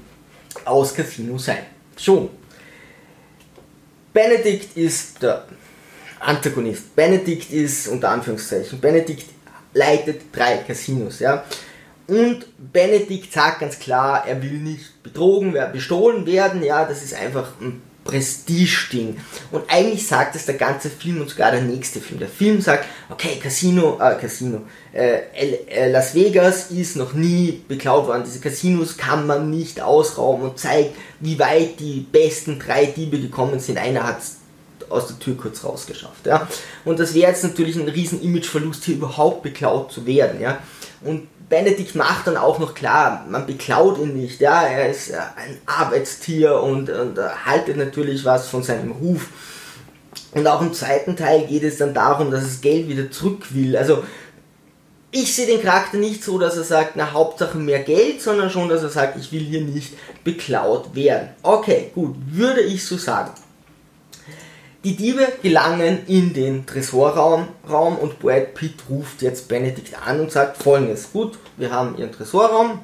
aus 0.65 0.93
Casino 0.93 1.38
sein. 1.38 1.63
So. 1.96 2.29
Benedict 4.12 4.75
ist 4.75 5.24
der 5.24 5.46
Antagonist. 6.20 6.93
Benedict 6.93 7.51
ist 7.51 7.88
unter 7.88 8.10
Anführungszeichen. 8.10 8.81
Benedict 8.81 9.27
leitet 9.74 10.22
drei 10.32 10.58
Casinos, 10.58 11.20
ja. 11.20 11.44
Und 12.08 12.46
Benedikt 12.58 13.32
sagt 13.32 13.62
ganz 13.62 13.80
klar, 13.80 14.25
er 14.28 14.42
will 14.42 14.58
nicht 14.58 15.01
betrogen, 15.01 15.56
bestohlen 15.72 16.25
werden, 16.25 16.63
ja, 16.63 16.86
das 16.86 17.04
ist 17.04 17.13
einfach 17.13 17.54
ein 17.62 17.82
Prestige-Ding. 18.04 19.18
Und 19.51 19.63
eigentlich 19.70 20.08
sagt 20.08 20.36
es 20.36 20.46
der 20.46 20.56
ganze 20.56 20.90
Film 20.90 21.22
und 21.22 21.30
sogar 21.30 21.51
der 21.51 21.62
nächste 21.62 22.00
Film. 22.00 22.20
Der 22.20 22.28
Film 22.28 22.60
sagt, 22.60 22.86
okay, 23.10 23.40
Casino, 23.42 23.98
äh, 24.01 24.16
Casino, 24.16 24.62
äh, 24.94 25.20
äh, 25.68 25.92
Las 25.92 26.16
Vegas 26.16 26.72
ist 26.72 26.96
noch 26.96 27.13
nie 27.13 27.63
beklaut 27.68 28.08
worden. 28.08 28.24
Diese 28.25 28.40
Casinos 28.40 28.98
kann 28.98 29.28
man 29.28 29.50
nicht 29.50 29.82
ausrauben 29.82 30.50
und 30.50 30.60
zeigt, 30.60 30.96
wie 31.20 31.38
weit 31.38 31.80
die 31.80 32.06
besten 32.12 32.60
drei 32.60 32.86
Diebe 32.86 33.20
gekommen 33.20 33.60
sind. 33.60 33.78
Einer 33.78 34.04
hat 34.04 34.22
aus 34.92 35.08
der 35.08 35.20
Tür 35.20 35.38
kurz 35.38 35.64
rausgeschafft. 35.64 36.26
Ja? 36.26 36.48
Und 36.86 37.00
das 37.00 37.14
wäre 37.14 37.32
jetzt 37.32 37.44
natürlich 37.44 37.76
ein 37.76 37.88
riesen 37.88 38.22
Imageverlust, 38.22 38.84
hier 38.84 38.96
überhaupt 38.96 39.44
beklaut 39.44 39.92
zu 39.92 40.06
werden. 40.06 40.42
Ja? 40.42 40.60
Und 41.04 41.28
Benedikt 41.50 41.96
macht 41.96 42.28
dann 42.28 42.38
auch 42.38 42.60
noch 42.60 42.74
klar, 42.74 43.26
man 43.30 43.46
beklaut 43.46 44.00
ihn 44.00 44.16
nicht, 44.16 44.40
ja, 44.40 44.64
er 44.64 44.90
ist 44.90 45.10
äh, 45.10 45.18
ein 45.36 45.58
Arbeitstier 45.66 46.62
und, 46.62 46.90
und 46.90 47.20
haltet 47.46 47.76
natürlich 47.76 48.24
was 48.24 48.48
von 48.48 48.64
seinem 48.64 48.94
Ruf. 48.94 49.28
Und 50.34 50.48
auch 50.48 50.62
im 50.62 50.74
zweiten 50.74 51.18
Teil 51.18 51.46
geht 51.48 51.64
es 51.64 51.78
dann 51.78 51.94
darum, 51.94 52.32
dass 52.32 52.44
es 52.44 52.62
Geld 52.62 52.88
wieder 52.88 53.12
zurück 53.12 53.54
will. 53.54 53.76
Also 53.76 54.04
ich 55.12 55.36
sehe 55.36 55.46
den 55.46 55.62
Charakter 55.62 55.98
nicht 55.98 56.24
so, 56.24 56.40
dass 56.40 56.56
er 56.56 56.64
sagt, 56.64 56.94
na 56.96 57.12
Hauptsache 57.12 57.58
mehr 57.58 57.80
Geld, 57.80 58.22
sondern 58.22 58.50
schon, 58.50 58.70
dass 58.70 58.82
er 58.82 58.90
sagt, 58.90 59.18
ich 59.18 59.32
will 59.34 59.42
hier 59.42 59.62
nicht 59.62 59.94
beklaut 60.24 60.96
werden. 60.96 61.30
Okay, 61.44 61.92
gut, 61.94 62.16
würde 62.28 62.62
ich 62.62 62.86
so 62.86 62.96
sagen. 62.96 63.32
Die 64.84 64.96
Diebe 64.96 65.32
gelangen 65.44 66.08
in 66.08 66.34
den 66.34 66.66
Tresorraum 66.66 67.50
Raum 67.70 67.98
und 67.98 68.18
Brad 68.18 68.56
Pitt 68.56 68.76
ruft 68.90 69.22
jetzt 69.22 69.48
Benedikt 69.48 69.96
an 70.08 70.20
und 70.20 70.32
sagt 70.32 70.62
folgendes. 70.64 71.12
Gut, 71.12 71.38
wir 71.58 71.72
haben 71.72 71.98
ihren 72.00 72.12
Tresorraum. 72.12 72.84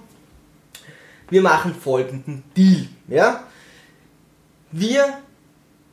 Wir 1.30 1.42
machen 1.42 1.74
folgenden 1.74 2.44
Deal. 2.56 2.88
Ja? 3.08 3.44
Wir 4.72 5.18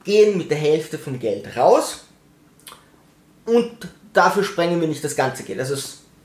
gehen 0.05 0.37
mit 0.37 0.51
der 0.51 0.59
Hälfte 0.59 0.99
vom 0.99 1.19
Geld 1.19 1.57
raus 1.57 2.05
und 3.47 3.89
dafür 4.13 4.45
sprengen 4.45 4.83
wir 4.83 4.89
nicht 4.89 5.03
das 5.03 5.17
ganze 5.17 5.43
Geld. 5.43 5.59
Also 5.59 5.75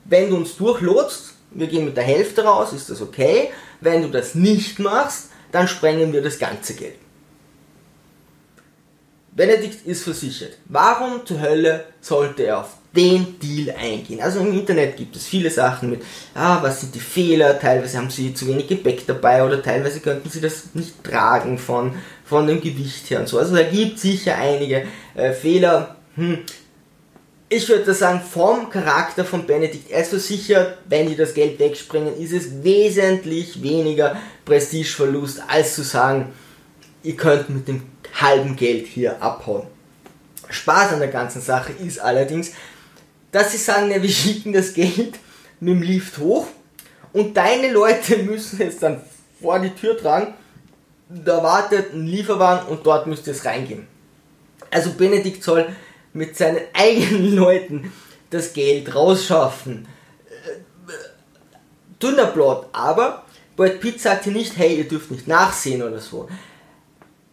wenn 0.04 0.28
du 0.28 0.36
uns 0.36 0.56
durchlotst, 0.56 1.32
wir 1.52 1.66
gehen 1.68 1.86
mit 1.86 1.96
der 1.96 2.04
Hälfte 2.04 2.44
raus, 2.44 2.74
ist 2.74 2.90
das 2.90 3.00
okay. 3.00 3.50
Wenn 3.80 4.02
du 4.02 4.08
das 4.08 4.34
nicht 4.34 4.78
machst, 4.78 5.30
dann 5.52 5.66
sprengen 5.66 6.12
wir 6.12 6.20
das 6.20 6.38
ganze 6.38 6.74
Geld. 6.74 6.96
Benedikt 9.32 9.86
ist 9.86 10.02
versichert. 10.02 10.58
Warum 10.66 11.24
zur 11.24 11.40
Hölle 11.40 11.84
sollte 12.00 12.42
er 12.44 12.60
auf 12.60 12.76
den 12.94 13.38
Deal 13.38 13.74
eingehen? 13.76 14.20
Also 14.20 14.40
im 14.40 14.52
Internet 14.52 14.96
gibt 14.96 15.14
es 15.14 15.26
viele 15.26 15.50
Sachen 15.50 15.90
mit, 15.90 16.02
ah, 16.34 16.58
was 16.62 16.80
sind 16.80 16.94
die 16.94 17.00
Fehler, 17.00 17.58
teilweise 17.58 17.98
haben 17.98 18.10
sie 18.10 18.34
zu 18.34 18.48
wenig 18.48 18.66
Gepäck 18.66 19.06
dabei 19.06 19.44
oder 19.44 19.62
teilweise 19.62 20.00
könnten 20.00 20.28
sie 20.28 20.40
das 20.40 20.74
nicht 20.74 21.04
tragen 21.04 21.58
von, 21.58 21.94
von 22.24 22.46
dem 22.46 22.60
Gewicht 22.60 23.08
her 23.10 23.20
und 23.20 23.28
so. 23.28 23.38
Also 23.38 23.54
da 23.54 23.62
gibt 23.62 24.00
sicher 24.00 24.36
einige 24.36 24.84
äh, 25.14 25.32
Fehler. 25.32 25.96
Hm. 26.16 26.38
Ich 27.52 27.68
würde 27.68 27.94
sagen, 27.94 28.20
vom 28.20 28.70
Charakter 28.70 29.24
von 29.24 29.46
Benedikt, 29.46 29.90
er 29.90 30.02
ist 30.02 30.10
versichert, 30.10 30.78
wenn 30.88 31.08
die 31.08 31.16
das 31.16 31.34
Geld 31.34 31.58
wegspringen, 31.58 32.16
ist 32.16 32.32
es 32.32 32.62
wesentlich 32.62 33.60
weniger 33.62 34.16
Prestigeverlust, 34.44 35.42
als 35.48 35.74
zu 35.74 35.82
sagen, 35.82 36.32
ihr 37.02 37.16
könnt 37.16 37.50
mit 37.50 37.68
dem 37.68 37.82
halben 38.20 38.56
Geld 38.56 38.86
hier 38.86 39.22
abhauen. 39.22 39.66
Spaß 40.48 40.92
an 40.92 40.98
der 40.98 41.08
ganzen 41.08 41.40
Sache 41.40 41.72
ist 41.72 42.00
allerdings, 42.00 42.52
dass 43.32 43.52
sie 43.52 43.58
sagen, 43.58 43.90
ja, 43.90 44.02
wir 44.02 44.08
schicken 44.10 44.52
das 44.52 44.74
Geld 44.74 45.18
mit 45.60 45.74
dem 45.74 45.82
Lift 45.82 46.18
hoch 46.18 46.46
und 47.12 47.36
deine 47.36 47.72
Leute 47.72 48.18
müssen 48.22 48.60
es 48.60 48.78
dann 48.78 49.00
vor 49.40 49.58
die 49.58 49.74
Tür 49.74 49.96
tragen. 49.96 50.34
Da 51.08 51.42
wartet 51.42 51.92
ein 51.92 52.06
Lieferwagen 52.06 52.68
und 52.68 52.86
dort 52.86 53.06
müsst 53.06 53.26
ihr 53.26 53.32
es 53.32 53.44
reingehen. 53.44 53.86
Also 54.70 54.92
Benedikt 54.92 55.42
soll 55.42 55.68
mit 56.12 56.36
seinen 56.36 56.60
eigenen 56.72 57.34
Leuten 57.34 57.92
das 58.30 58.52
Geld 58.52 58.94
rausschaffen. 58.94 59.88
Dünner 62.00 62.26
Plot, 62.26 62.68
aber 62.72 63.24
Brad 63.56 63.80
Pitt 63.80 64.00
sagt 64.00 64.24
hier 64.24 64.32
nicht, 64.32 64.56
hey, 64.56 64.76
ihr 64.76 64.88
dürft 64.88 65.10
nicht 65.10 65.28
nachsehen 65.28 65.82
oder 65.82 65.98
so 65.98 66.28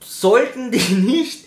sollten 0.08 0.72
die 0.72 0.94
nicht 0.94 1.46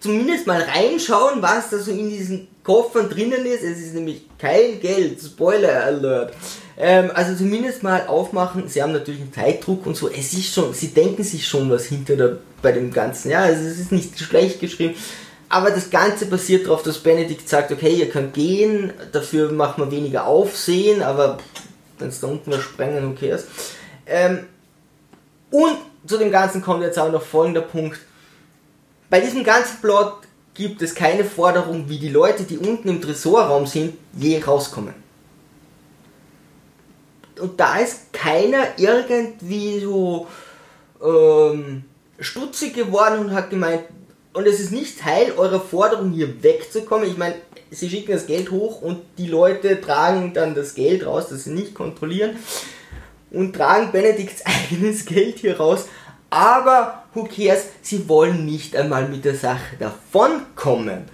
zumindest 0.00 0.46
mal 0.46 0.62
reinschauen, 0.62 1.42
was 1.42 1.70
da 1.70 1.78
so 1.78 1.90
in 1.90 2.10
diesen 2.10 2.48
Koffern 2.62 3.08
drinnen 3.08 3.44
ist. 3.46 3.62
Es 3.62 3.78
ist 3.78 3.94
nämlich 3.94 4.22
kein 4.38 4.80
Geld, 4.80 5.20
Spoiler 5.20 5.84
Alert. 5.84 6.34
Ähm, 6.78 7.10
also 7.14 7.34
zumindest 7.34 7.82
mal 7.82 8.06
aufmachen. 8.06 8.68
Sie 8.68 8.82
haben 8.82 8.92
natürlich 8.92 9.22
einen 9.22 9.32
Zeitdruck 9.32 9.86
und 9.86 9.96
so. 9.96 10.08
Es 10.08 10.32
ist 10.32 10.52
schon, 10.52 10.74
sie 10.74 10.88
denken 10.88 11.22
sich 11.24 11.46
schon 11.46 11.70
was 11.70 11.86
hinter 11.86 12.16
der, 12.16 12.38
bei 12.60 12.72
dem 12.72 12.92
Ganzen. 12.92 13.30
Ja, 13.30 13.40
also 13.40 13.66
es 13.66 13.78
ist 13.78 13.92
nicht 13.92 14.18
schlecht 14.18 14.60
geschrieben. 14.60 14.94
Aber 15.48 15.70
das 15.70 15.90
Ganze 15.90 16.26
basiert 16.26 16.66
darauf, 16.66 16.82
dass 16.82 16.98
Benedikt 16.98 17.48
sagt, 17.48 17.70
okay, 17.70 17.94
ihr 17.94 18.08
könnt 18.08 18.34
gehen, 18.34 18.92
dafür 19.12 19.52
machen 19.52 19.84
wir 19.84 19.90
weniger 19.92 20.26
Aufsehen, 20.26 21.02
aber 21.02 21.38
wenn 21.98 22.08
es 22.08 22.20
da 22.20 22.26
unten 22.26 22.50
was 22.50 22.62
sprengen, 22.62 23.12
okay 23.12 23.30
ist. 23.30 23.46
Ähm, 24.06 24.40
und 25.50 25.76
zu 26.06 26.18
dem 26.18 26.30
Ganzen 26.30 26.62
kommt 26.62 26.82
jetzt 26.82 26.98
auch 26.98 27.10
noch 27.10 27.22
folgender 27.22 27.62
Punkt. 27.62 27.98
Bei 29.08 29.20
diesem 29.20 29.44
ganzen 29.44 29.80
Plot 29.80 30.14
gibt 30.54 30.82
es 30.82 30.94
keine 30.94 31.24
Forderung, 31.24 31.88
wie 31.88 31.98
die 31.98 32.08
Leute, 32.08 32.44
die 32.44 32.58
unten 32.58 32.88
im 32.88 33.00
Tresorraum 33.00 33.66
sind, 33.66 33.94
je 34.16 34.42
rauskommen. 34.42 34.94
Und 37.40 37.60
da 37.60 37.78
ist 37.78 38.12
keiner 38.12 38.78
irgendwie 38.78 39.80
so 39.80 40.26
ähm, 41.04 41.84
stutzig 42.18 42.74
geworden 42.74 43.18
und 43.20 43.34
hat 43.34 43.50
gemeint, 43.50 43.82
und 44.32 44.46
es 44.46 44.60
ist 44.60 44.72
nicht 44.72 45.00
Teil 45.00 45.32
eurer 45.36 45.60
Forderung, 45.60 46.12
hier 46.12 46.42
wegzukommen. 46.42 47.08
Ich 47.08 47.16
meine, 47.16 47.36
sie 47.70 47.88
schicken 47.88 48.12
das 48.12 48.26
Geld 48.26 48.50
hoch 48.50 48.82
und 48.82 49.00
die 49.18 49.28
Leute 49.28 49.80
tragen 49.80 50.32
dann 50.34 50.54
das 50.54 50.74
Geld 50.74 51.06
raus, 51.06 51.28
das 51.30 51.44
sie 51.44 51.52
nicht 51.52 51.74
kontrollieren 51.74 52.36
und 53.30 53.54
tragen 53.54 53.92
Benedikts 53.92 54.42
eigenes 54.70 55.04
Geld 55.04 55.38
hier 55.38 55.58
raus. 55.58 55.88
Aber 56.30 57.04
who 57.14 57.24
cares, 57.24 57.66
sie 57.82 58.08
wollen 58.08 58.44
nicht 58.44 58.76
einmal 58.76 59.08
mit 59.08 59.24
der 59.24 59.34
Sache 59.34 59.76
davonkommen. 59.78 61.04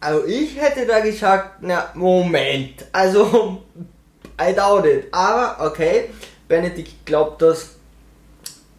Also 0.00 0.24
ich 0.26 0.60
hätte 0.60 0.86
da 0.86 1.00
gesagt, 1.00 1.58
na 1.60 1.90
Moment, 1.94 2.86
also 2.92 3.62
I 4.40 4.54
doubt 4.54 4.86
it. 4.86 5.12
Aber 5.12 5.66
okay, 5.66 6.10
Benedikt 6.46 7.04
glaubt 7.04 7.42
das 7.42 7.70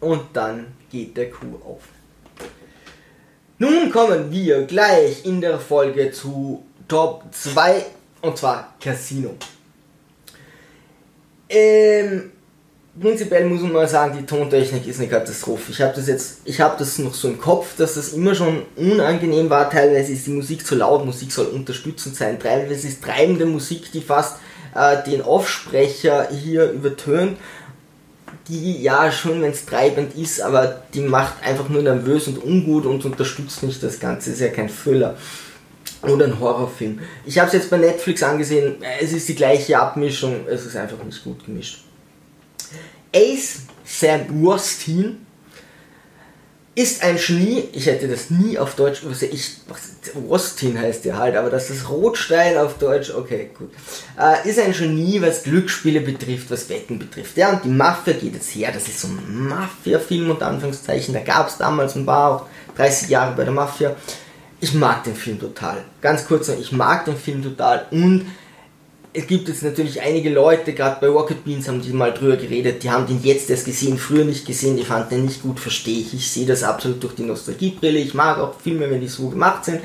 und 0.00 0.22
dann 0.32 0.68
geht 0.90 1.16
der 1.16 1.30
Kuh 1.30 1.60
auf. 1.64 1.82
Nun 3.58 3.90
kommen 3.90 4.32
wir 4.32 4.62
gleich 4.64 5.24
in 5.26 5.42
der 5.42 5.60
Folge 5.60 6.10
zu 6.12 6.64
Top 6.88 7.24
2 7.30 7.84
und 8.22 8.38
zwar 8.38 8.74
Casino. 8.80 9.36
Ähm, 11.52 12.30
prinzipiell 13.00 13.44
muss 13.46 13.60
man 13.62 13.72
mal 13.72 13.88
sagen, 13.88 14.16
die 14.16 14.24
Tontechnik 14.24 14.86
ist 14.86 15.00
eine 15.00 15.08
Katastrophe. 15.08 15.72
Ich 15.72 15.80
habe 15.80 15.92
das 15.96 16.06
jetzt, 16.06 16.38
ich 16.44 16.60
habe 16.60 16.76
das 16.78 16.98
noch 16.98 17.12
so 17.12 17.28
im 17.28 17.40
Kopf, 17.40 17.76
dass 17.76 17.94
das 17.94 18.12
immer 18.12 18.36
schon 18.36 18.62
unangenehm 18.76 19.50
war. 19.50 19.68
Teilweise 19.68 20.12
ist 20.12 20.26
die 20.26 20.30
Musik 20.30 20.64
zu 20.64 20.76
laut, 20.76 21.04
Musik 21.04 21.32
soll 21.32 21.46
unterstützend 21.46 22.14
sein. 22.14 22.38
Teilweise 22.38 22.86
ist 22.86 23.02
treibende 23.02 23.46
Musik, 23.46 23.90
die 23.92 24.00
fast 24.00 24.36
äh, 24.76 25.02
den 25.04 25.22
Aufsprecher 25.22 26.28
hier 26.30 26.70
übertönt. 26.70 27.36
Die 28.46 28.80
ja 28.82 29.10
schon, 29.12 29.42
wenn 29.42 29.50
es 29.50 29.66
treibend 29.66 30.16
ist, 30.16 30.40
aber 30.40 30.82
die 30.94 31.00
macht 31.00 31.42
einfach 31.44 31.68
nur 31.68 31.82
nervös 31.82 32.26
und 32.26 32.42
ungut 32.42 32.86
und 32.86 33.04
unterstützt 33.04 33.62
nicht 33.62 33.82
das 33.82 34.00
Ganze. 34.00 34.30
Ist 34.30 34.40
ja 34.40 34.48
kein 34.48 34.68
Thriller 34.68 35.16
oder 36.02 36.26
ein 36.26 36.40
Horrorfilm. 36.40 37.00
Ich 37.26 37.38
habe 37.38 37.48
es 37.48 37.54
jetzt 37.54 37.70
bei 37.70 37.78
Netflix 37.78 38.22
angesehen, 38.22 38.76
es 39.00 39.12
ist 39.12 39.28
die 39.28 39.34
gleiche 39.34 39.78
Abmischung, 39.78 40.46
es 40.48 40.64
ist 40.64 40.76
einfach 40.76 41.02
nicht 41.02 41.22
gut 41.22 41.44
gemischt. 41.44 41.84
Ace 43.14 43.62
Sam 43.84 44.44
Rothstein 44.44 45.26
ist 46.76 47.02
ein 47.02 47.16
Genie, 47.16 47.64
ich 47.72 47.86
hätte 47.86 48.06
das 48.06 48.30
nie 48.30 48.56
auf 48.56 48.76
Deutsch 48.76 49.02
übersetzt, 49.02 49.34
ich, 49.34 49.56
Rothstein 50.14 50.78
heißt 50.78 51.04
der 51.04 51.18
halt, 51.18 51.36
aber 51.36 51.50
das 51.50 51.68
ist 51.68 51.90
Rotstein 51.90 52.56
auf 52.56 52.78
Deutsch, 52.78 53.10
okay, 53.10 53.50
gut. 53.58 53.72
Äh, 54.18 54.48
ist 54.48 54.60
ein 54.60 54.72
Genie, 54.72 55.20
was 55.20 55.42
Glücksspiele 55.42 56.00
betrifft, 56.00 56.50
was 56.50 56.68
Wetten 56.68 56.98
betrifft. 56.98 57.36
Ja, 57.36 57.50
und 57.50 57.64
die 57.64 57.68
Mafia 57.68 58.14
geht 58.14 58.34
jetzt 58.34 58.54
her, 58.54 58.70
das 58.72 58.86
ist 58.86 59.00
so 59.00 59.08
ein 59.08 59.48
Mafia-Film 59.48 60.30
unter 60.30 60.46
Anführungszeichen, 60.46 61.12
da 61.12 61.20
gab 61.20 61.48
es 61.48 61.58
damals 61.58 61.96
ein 61.96 62.06
paar, 62.06 62.30
auch 62.30 62.46
30 62.76 63.08
Jahre 63.08 63.34
bei 63.34 63.44
der 63.44 63.52
Mafia 63.52 63.96
ich 64.60 64.74
mag 64.74 65.04
den 65.04 65.14
Film 65.14 65.40
total. 65.40 65.84
Ganz 66.00 66.26
kurz 66.26 66.48
noch, 66.48 66.58
ich 66.58 66.72
mag 66.72 67.04
den 67.04 67.16
Film 67.16 67.42
total 67.42 67.86
und 67.90 68.26
es 69.12 69.26
gibt 69.26 69.48
jetzt 69.48 69.64
natürlich 69.64 70.00
einige 70.00 70.30
Leute, 70.30 70.72
gerade 70.72 70.98
bei 71.00 71.08
Rocket 71.08 71.44
Beans 71.44 71.66
haben 71.66 71.82
die 71.82 71.92
mal 71.92 72.12
drüber 72.12 72.36
geredet, 72.36 72.82
die 72.82 72.90
haben 72.90 73.06
den 73.06 73.20
jetzt 73.24 73.50
erst 73.50 73.64
gesehen, 73.64 73.98
früher 73.98 74.24
nicht 74.24 74.46
gesehen, 74.46 74.76
die 74.76 74.84
fanden 74.84 75.08
den 75.10 75.24
nicht 75.24 75.42
gut, 75.42 75.58
verstehe 75.58 75.98
ich. 75.98 76.14
Ich 76.14 76.30
sehe 76.30 76.46
das 76.46 76.62
absolut 76.62 77.02
durch 77.02 77.16
die 77.16 77.24
Nostalgiebrille. 77.24 77.98
Ich 77.98 78.14
mag 78.14 78.38
auch 78.38 78.60
Filme, 78.60 78.88
wenn 78.88 79.00
die 79.00 79.08
so 79.08 79.28
gemacht 79.28 79.64
sind. 79.64 79.80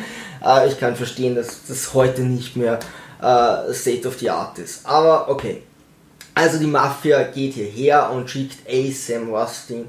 Äh, 0.45 0.67
ich 0.67 0.79
kann 0.79 0.95
verstehen, 0.95 1.33
dass 1.33 1.65
das 1.67 1.95
heute 1.95 2.21
nicht 2.21 2.55
mehr 2.55 2.79
äh, 3.19 3.73
State 3.73 4.07
of 4.07 4.19
the 4.19 4.29
Art 4.29 4.59
ist. 4.59 4.85
Aber 4.85 5.27
okay. 5.27 5.63
Also 6.35 6.59
die 6.59 6.67
Mafia 6.67 7.23
geht 7.23 7.53
hierher 7.53 8.11
und 8.11 8.29
schickt 8.29 8.69
Ace 8.69 9.07
Sam 9.07 9.33
Rustin 9.33 9.85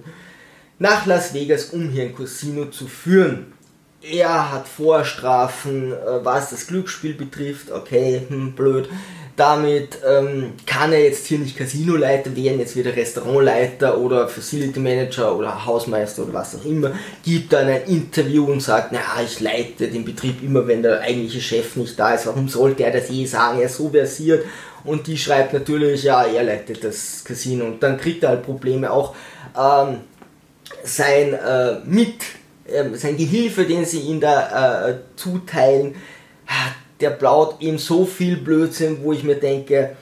nach 0.78 1.04
Las 1.04 1.34
Vegas, 1.34 1.66
um 1.66 1.90
hier 1.90 2.04
ein 2.04 2.16
Casino 2.16 2.66
zu 2.66 2.86
führen 2.86 3.52
er 4.02 4.52
hat 4.52 4.68
Vorstrafen, 4.68 5.92
äh, 5.92 6.24
was 6.24 6.50
das 6.50 6.66
Glücksspiel 6.66 7.14
betrifft, 7.14 7.70
okay, 7.70 8.22
hm, 8.28 8.52
blöd. 8.52 8.88
Damit 9.36 9.98
ähm, 10.08 10.54
kann 10.64 10.94
er 10.94 11.04
jetzt 11.04 11.26
hier 11.26 11.38
nicht 11.38 11.58
Casinoleiter 11.58 12.34
werden, 12.34 12.58
jetzt 12.58 12.74
wird 12.74 12.86
er 12.86 12.96
Restaurantleiter 12.96 13.98
oder 13.98 14.28
Facility 14.28 14.80
Manager 14.80 15.36
oder 15.36 15.66
Hausmeister 15.66 16.22
oder 16.22 16.32
was 16.32 16.56
auch 16.56 16.64
immer, 16.64 16.92
gibt 17.22 17.52
dann 17.52 17.68
ein 17.68 17.84
Interview 17.84 18.46
und 18.46 18.62
sagt, 18.62 18.92
naja, 18.92 19.20
ich 19.22 19.40
leite 19.40 19.88
den 19.88 20.06
Betrieb 20.06 20.42
immer, 20.42 20.66
wenn 20.66 20.82
der 20.82 21.02
eigentliche 21.02 21.42
Chef 21.42 21.76
nicht 21.76 21.98
da 21.98 22.14
ist, 22.14 22.26
warum 22.26 22.48
sollte 22.48 22.84
er 22.84 22.92
das 22.92 23.10
je 23.10 23.26
sagen, 23.26 23.58
er 23.58 23.66
ist 23.66 23.76
so 23.76 23.90
versiert. 23.90 24.46
Und 24.84 25.06
die 25.06 25.18
schreibt 25.18 25.52
natürlich, 25.52 26.04
ja, 26.04 26.24
er 26.24 26.44
leitet 26.44 26.82
das 26.82 27.22
Casino. 27.24 27.66
Und 27.66 27.82
dann 27.82 27.98
kriegt 27.98 28.22
er 28.22 28.30
halt 28.30 28.44
Probleme 28.44 28.90
auch. 28.90 29.14
Ähm, 29.58 29.98
sein 30.84 31.34
äh, 31.34 31.80
Mit 31.84 32.22
ähm, 32.72 32.94
sein 32.96 33.16
Gehilfe, 33.16 33.64
den 33.64 33.84
sie 33.84 34.00
ihm 34.00 34.20
da 34.20 34.88
äh, 34.88 34.98
zuteilen, 35.16 35.94
der 37.00 37.10
blaut 37.10 37.60
ihm 37.60 37.78
so 37.78 38.04
viel 38.04 38.36
Blödsinn, 38.36 38.98
wo 39.02 39.12
ich 39.12 39.22
mir 39.22 39.36
denke, 39.36 39.96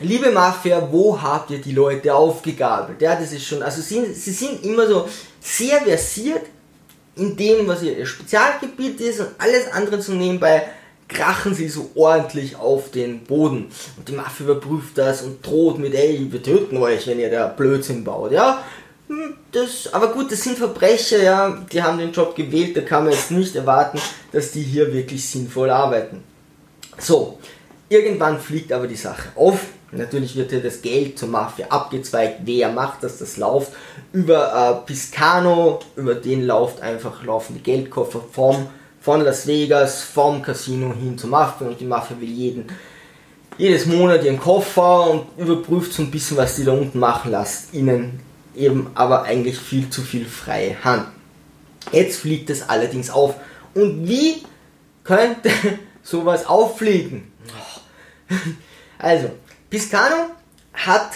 liebe 0.00 0.30
Mafia, 0.30 0.88
wo 0.90 1.20
habt 1.20 1.50
ihr 1.50 1.60
die 1.60 1.72
Leute 1.72 2.14
aufgegabelt? 2.14 3.00
Ja, 3.00 3.14
das 3.14 3.32
ist 3.32 3.46
schon, 3.46 3.62
also 3.62 3.80
sie, 3.80 4.12
sie 4.12 4.32
sind 4.32 4.64
immer 4.64 4.86
so 4.86 5.08
sehr 5.40 5.80
versiert 5.80 6.42
in 7.16 7.36
dem, 7.36 7.66
was 7.66 7.82
ihr 7.82 8.04
Spezialgebiet 8.04 9.00
ist 9.00 9.20
und 9.20 9.28
alles 9.38 9.72
andere 9.72 10.00
zu 10.00 10.12
nebenbei 10.12 10.64
krachen 11.08 11.54
sie 11.54 11.68
so 11.68 11.90
ordentlich 11.94 12.56
auf 12.56 12.90
den 12.90 13.24
Boden. 13.24 13.68
Und 13.96 14.08
die 14.08 14.12
Mafia 14.12 14.46
überprüft 14.46 14.98
das 14.98 15.22
und 15.22 15.44
droht 15.46 15.78
mit, 15.78 15.94
ey, 15.94 16.26
wir 16.30 16.42
töten 16.42 16.76
euch, 16.78 17.06
wenn 17.06 17.20
ihr 17.20 17.30
da 17.30 17.46
Blödsinn 17.46 18.04
baut, 18.04 18.32
ja? 18.32 18.64
Hm, 19.08 19.34
das, 19.52 19.92
aber 19.92 20.08
gut, 20.08 20.32
das 20.32 20.42
sind 20.42 20.58
Verbrecher, 20.58 21.22
ja, 21.22 21.58
die 21.70 21.82
haben 21.82 21.98
den 21.98 22.12
Job 22.12 22.34
gewählt, 22.34 22.76
da 22.76 22.80
kann 22.80 23.04
man 23.04 23.12
jetzt 23.12 23.30
nicht 23.30 23.54
erwarten, 23.54 24.00
dass 24.32 24.50
die 24.50 24.62
hier 24.62 24.92
wirklich 24.92 25.28
sinnvoll 25.28 25.70
arbeiten. 25.70 26.24
So, 26.98 27.38
irgendwann 27.88 28.40
fliegt 28.40 28.72
aber 28.72 28.86
die 28.86 28.96
Sache 28.96 29.28
auf. 29.36 29.60
Natürlich 29.92 30.34
wird 30.34 30.50
hier 30.50 30.62
das 30.62 30.82
Geld 30.82 31.18
zur 31.18 31.28
Mafia 31.28 31.68
abgezweigt. 31.68 32.40
Wer 32.44 32.70
macht 32.70 33.04
das? 33.04 33.18
Das 33.18 33.36
läuft 33.36 33.72
über 34.12 34.82
äh, 34.82 34.86
Piscano, 34.86 35.78
über 35.94 36.16
den 36.16 36.44
läuft 36.44 36.80
einfach 36.80 37.24
laufen 37.24 37.54
die 37.54 37.62
Geldkoffer 37.62 38.20
vom, 38.32 38.66
von 39.00 39.20
Las 39.20 39.46
Vegas, 39.46 40.02
vom 40.02 40.42
Casino 40.42 40.92
hin 40.92 41.16
zur 41.16 41.30
Mafia 41.30 41.68
und 41.68 41.80
die 41.80 41.84
Mafia 41.84 42.20
will 42.20 42.28
jeden 42.28 42.66
jedes 43.58 43.86
Monat 43.86 44.22
ihren 44.24 44.38
Koffer 44.38 45.10
und 45.10 45.26
überprüft 45.38 45.92
so 45.92 46.02
ein 46.02 46.10
bisschen, 46.10 46.36
was 46.36 46.56
die 46.56 46.64
da 46.64 46.72
unten 46.72 46.98
machen 46.98 47.30
lasst. 47.30 47.72
Ihnen 47.72 48.20
eben 48.56 48.90
aber 48.94 49.22
eigentlich 49.22 49.58
viel 49.58 49.90
zu 49.90 50.02
viel 50.02 50.26
freie 50.26 50.82
Hand. 50.84 51.08
Jetzt 51.92 52.20
fliegt 52.20 52.50
es 52.50 52.68
allerdings 52.68 53.10
auf. 53.10 53.34
Und 53.74 54.08
wie 54.08 54.42
könnte 55.04 55.50
sowas 56.02 56.46
auffliegen? 56.46 57.32
Also, 58.98 59.30
Piscano 59.68 60.30
hat, 60.72 61.10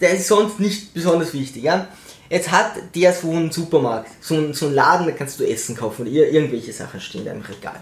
der 0.00 0.12
ist 0.12 0.28
sonst 0.28 0.58
nicht 0.58 0.94
besonders 0.94 1.34
wichtig, 1.34 1.62
ja. 1.62 1.86
Jetzt 2.30 2.50
hat 2.50 2.72
der 2.94 3.12
so 3.12 3.30
einen 3.30 3.50
Supermarkt, 3.50 4.10
so 4.20 4.34
einen, 4.34 4.54
so 4.54 4.66
einen 4.66 4.74
Laden, 4.74 5.06
da 5.06 5.12
kannst 5.12 5.38
du 5.38 5.44
Essen 5.44 5.76
kaufen 5.76 6.02
oder 6.02 6.26
irgendwelche 6.26 6.72
Sachen 6.72 7.00
stehen 7.00 7.26
da 7.26 7.32
im 7.32 7.42
Regal. 7.42 7.80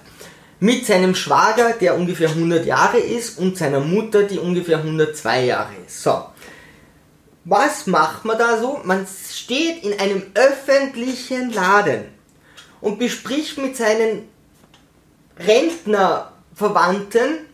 Mit 0.58 0.84
seinem 0.84 1.14
Schwager, 1.14 1.74
der 1.80 1.96
ungefähr 1.96 2.28
100 2.28 2.66
Jahre 2.66 2.98
ist, 2.98 3.38
und 3.38 3.56
seiner 3.56 3.80
Mutter, 3.80 4.22
die 4.24 4.38
ungefähr 4.38 4.78
102 4.78 5.44
Jahre 5.44 5.72
ist. 5.86 6.02
So, 6.02 6.24
was 7.46 7.86
macht 7.86 8.24
man 8.24 8.36
da 8.36 8.60
so? 8.60 8.80
Man 8.82 9.06
steht 9.06 9.84
in 9.84 9.98
einem 9.98 10.22
öffentlichen 10.34 11.52
Laden 11.52 12.06
und 12.80 12.98
bespricht 12.98 13.56
mit 13.56 13.76
seinen 13.76 14.28
Rentnerverwandten 15.38 17.46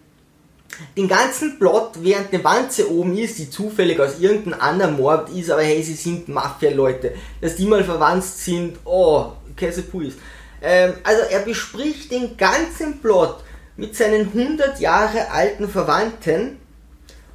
den 0.96 1.08
ganzen 1.08 1.58
Plot, 1.58 1.90
während 2.00 2.32
eine 2.32 2.42
Wanze 2.42 2.90
oben 2.90 3.16
ist, 3.18 3.38
die 3.38 3.50
zufällig 3.50 4.00
aus 4.00 4.18
irgendeinem 4.18 4.60
anderen 4.60 4.96
Mord 4.96 5.28
ist, 5.28 5.50
aber 5.50 5.62
hey, 5.62 5.82
sie 5.82 5.94
sind 5.94 6.26
Mafia-Leute. 6.26 7.14
Dass 7.42 7.56
die 7.56 7.66
mal 7.66 7.84
verwandt 7.84 8.24
sind, 8.24 8.78
oh, 8.86 9.32
Käse 9.54 9.82
ist. 9.82 10.18
Ähm, 10.62 10.94
also 11.04 11.22
er 11.28 11.40
bespricht 11.40 12.10
den 12.10 12.38
ganzen 12.38 13.02
Plot 13.02 13.44
mit 13.76 13.94
seinen 13.94 14.28
100 14.28 14.80
Jahre 14.80 15.30
alten 15.30 15.68
Verwandten 15.68 16.61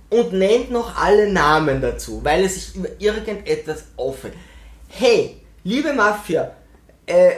und 0.10 0.34
nennt 0.34 0.72
noch 0.72 0.96
alle 1.02 1.32
Namen 1.32 1.82
dazu, 1.82 2.24
weil 2.24 2.44
er 2.44 2.50
sich 2.50 2.76
über 2.76 2.90
irgendetwas 3.00 3.86
aufregt. 3.98 4.36
Hey, 4.88 5.38
liebe 5.64 5.94
Mafia, 5.94 6.52
äh, 7.06 7.32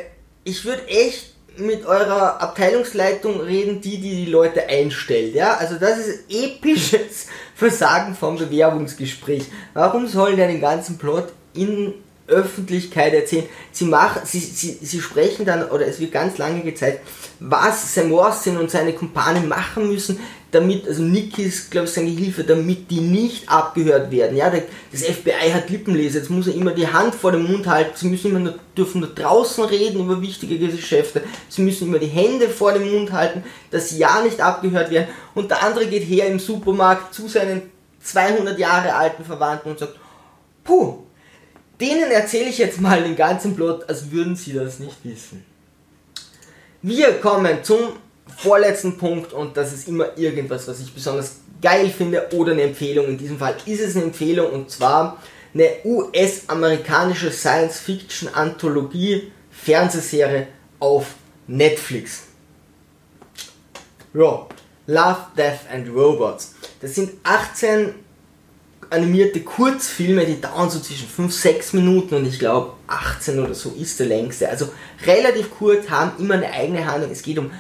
ich 0.44 0.64
würde 0.66 0.88
echt 0.88 1.34
mit 1.58 1.86
eurer 1.86 2.42
Abteilungsleitung 2.42 3.42
reden, 3.42 3.82
die, 3.82 3.98
die 3.98 4.26
die 4.26 4.32
Leute 4.32 4.68
einstellt. 4.68 5.34
Ja, 5.34 5.56
also 5.56 5.76
das 5.76 5.98
ist 5.98 6.26
episches 6.30 7.28
Versagen 7.56 8.16
vom 8.16 8.38
Bewerbungsgespräch. 8.38 9.46
Warum 9.74 10.08
sollen 10.08 10.38
der 10.38 10.48
den 10.48 10.62
ganzen 10.62 10.98
Plot 10.98 11.34
in 11.54 11.94
Öffentlichkeit 12.30 13.14
erzählen? 13.14 13.46
Sie 13.72 13.86
machen, 13.86 14.22
sie, 14.26 14.40
sie, 14.40 14.78
sie 14.82 15.02
sprechen 15.02 15.46
dann, 15.46 15.70
oder 15.70 15.88
es 15.88 16.00
wird 16.00 16.12
ganz 16.12 16.38
lange 16.38 16.62
gezeigt, 16.62 17.02
was 17.40 17.94
Sam 17.94 18.12
Watson 18.12 18.58
und 18.58 18.72
seine 18.72 18.94
Kumpanen 18.94 19.48
machen 19.48 19.88
müssen, 19.88 20.20
damit, 20.52 20.88
also 20.88 21.04
Nick 21.04 21.38
ist, 21.38 21.70
glaube 21.70 21.86
ich, 21.88 21.94
seine 21.94 22.10
Hilfe, 22.10 22.44
damit 22.44 22.90
die 22.90 23.02
nicht 23.02 23.50
abgehört 23.50 24.10
werden. 24.10 24.36
Ja, 24.36 24.52
das 24.92 25.04
FBI 25.04 25.52
hat 25.54 25.70
Lippenleser, 25.70 26.20
jetzt 26.20 26.30
muss 26.30 26.48
er 26.48 26.56
immer 26.56 26.72
die 26.72 26.88
Hand 26.88 27.14
vor 27.14 27.32
dem 27.32 27.44
Mund 27.44 27.68
halten, 27.68 27.92
sie 27.96 28.08
müssen 28.08 28.32
immer 28.32 28.40
nur, 28.40 28.56
dürfen 28.76 29.02
nur 29.02 29.14
draußen 29.14 29.64
reden 29.66 30.00
über 30.00 30.22
wichtige 30.22 30.58
Geschäfte, 30.58 31.22
sie 31.50 31.62
müssen 31.62 31.88
immer 31.88 32.00
die 32.00 32.08
Hände 32.08 32.50
vor 32.50 32.74
dem 32.74 32.92
Mund 32.92 33.12
halten, 33.12 33.44
dass 33.70 33.90
sie 33.90 34.00
ja 34.00 34.22
nicht 34.22 34.42
abgehört 34.42 34.90
werden. 34.90 35.10
Und 35.36 35.52
der 35.52 35.64
andere 35.64 35.86
geht 35.86 36.04
her 36.04 36.28
im 36.28 36.40
Supermarkt 36.40 37.14
zu 37.14 37.28
seinen 37.28 37.62
200 38.02 38.58
Jahre 38.58 38.96
alten 38.96 39.24
Verwandten 39.24 39.70
und 39.70 39.80
sagt, 39.80 39.96
puh, 40.64 41.04
denen 41.80 42.12
erzähle 42.12 42.50
ich 42.50 42.58
jetzt 42.58 42.82
mal 42.82 43.04
den 43.04 43.16
ganzen 43.16 43.56
Plot, 43.56 43.88
als 43.88 44.12
würden 44.12 44.36
sie 44.36 44.54
das 44.54 44.80
nicht 44.80 44.98
wissen. 45.04 45.46
Wir 46.82 47.20
kommen 47.20 47.64
zum 47.64 47.80
vorletzten 48.38 48.98
Punkt 48.98 49.34
und 49.34 49.58
das 49.58 49.74
ist 49.74 49.88
immer 49.88 50.18
irgendwas, 50.18 50.68
was 50.68 50.80
ich 50.80 50.94
besonders 50.94 51.38
geil 51.62 51.90
finde 51.90 52.30
oder 52.34 52.54
eine 52.54 52.64
Empfehlung. 52.64 53.08
In 53.08 53.18
diesem 53.18 53.38
Fall 53.38 53.56
ist 53.66 53.82
es 53.82 53.96
eine 53.96 54.06
Empfehlung 54.06 54.52
und 54.52 54.70
zwar 54.70 55.22
eine 55.54 55.70
US-amerikanische 55.84 57.32
Science-Fiction-Anthologie, 57.32 59.32
Fernsehserie 59.52 60.48
auf 60.80 61.16
Netflix. 61.48 62.24
Ja, 64.14 64.48
Love, 64.88 65.20
Death 65.38 65.60
and 65.72 65.90
Robots. 65.90 66.56
Das 66.82 66.96
sind 66.96 67.12
18 67.24 67.94
animierte 68.90 69.42
Kurzfilme, 69.42 70.26
die 70.26 70.42
dauern 70.42 70.70
so 70.70 70.80
zwischen 70.80 71.08
5, 71.08 71.34
6 71.34 71.74
Minuten 71.74 72.16
und 72.16 72.26
ich 72.26 72.40
glaube 72.40 72.74
18 72.88 73.40
oder 73.40 73.54
so 73.54 73.72
ist 73.80 74.00
der 74.00 74.08
längste. 74.08 74.50
Also 74.50 74.70
relativ 75.06 75.52
kurz, 75.52 75.90
haben 75.90 76.12
immer 76.20 76.36
eine 76.36 76.52
eigene 76.52 76.86
Handlung. 76.86 77.12
Es 77.12 77.22
geht 77.22 77.38
um, 77.38 77.52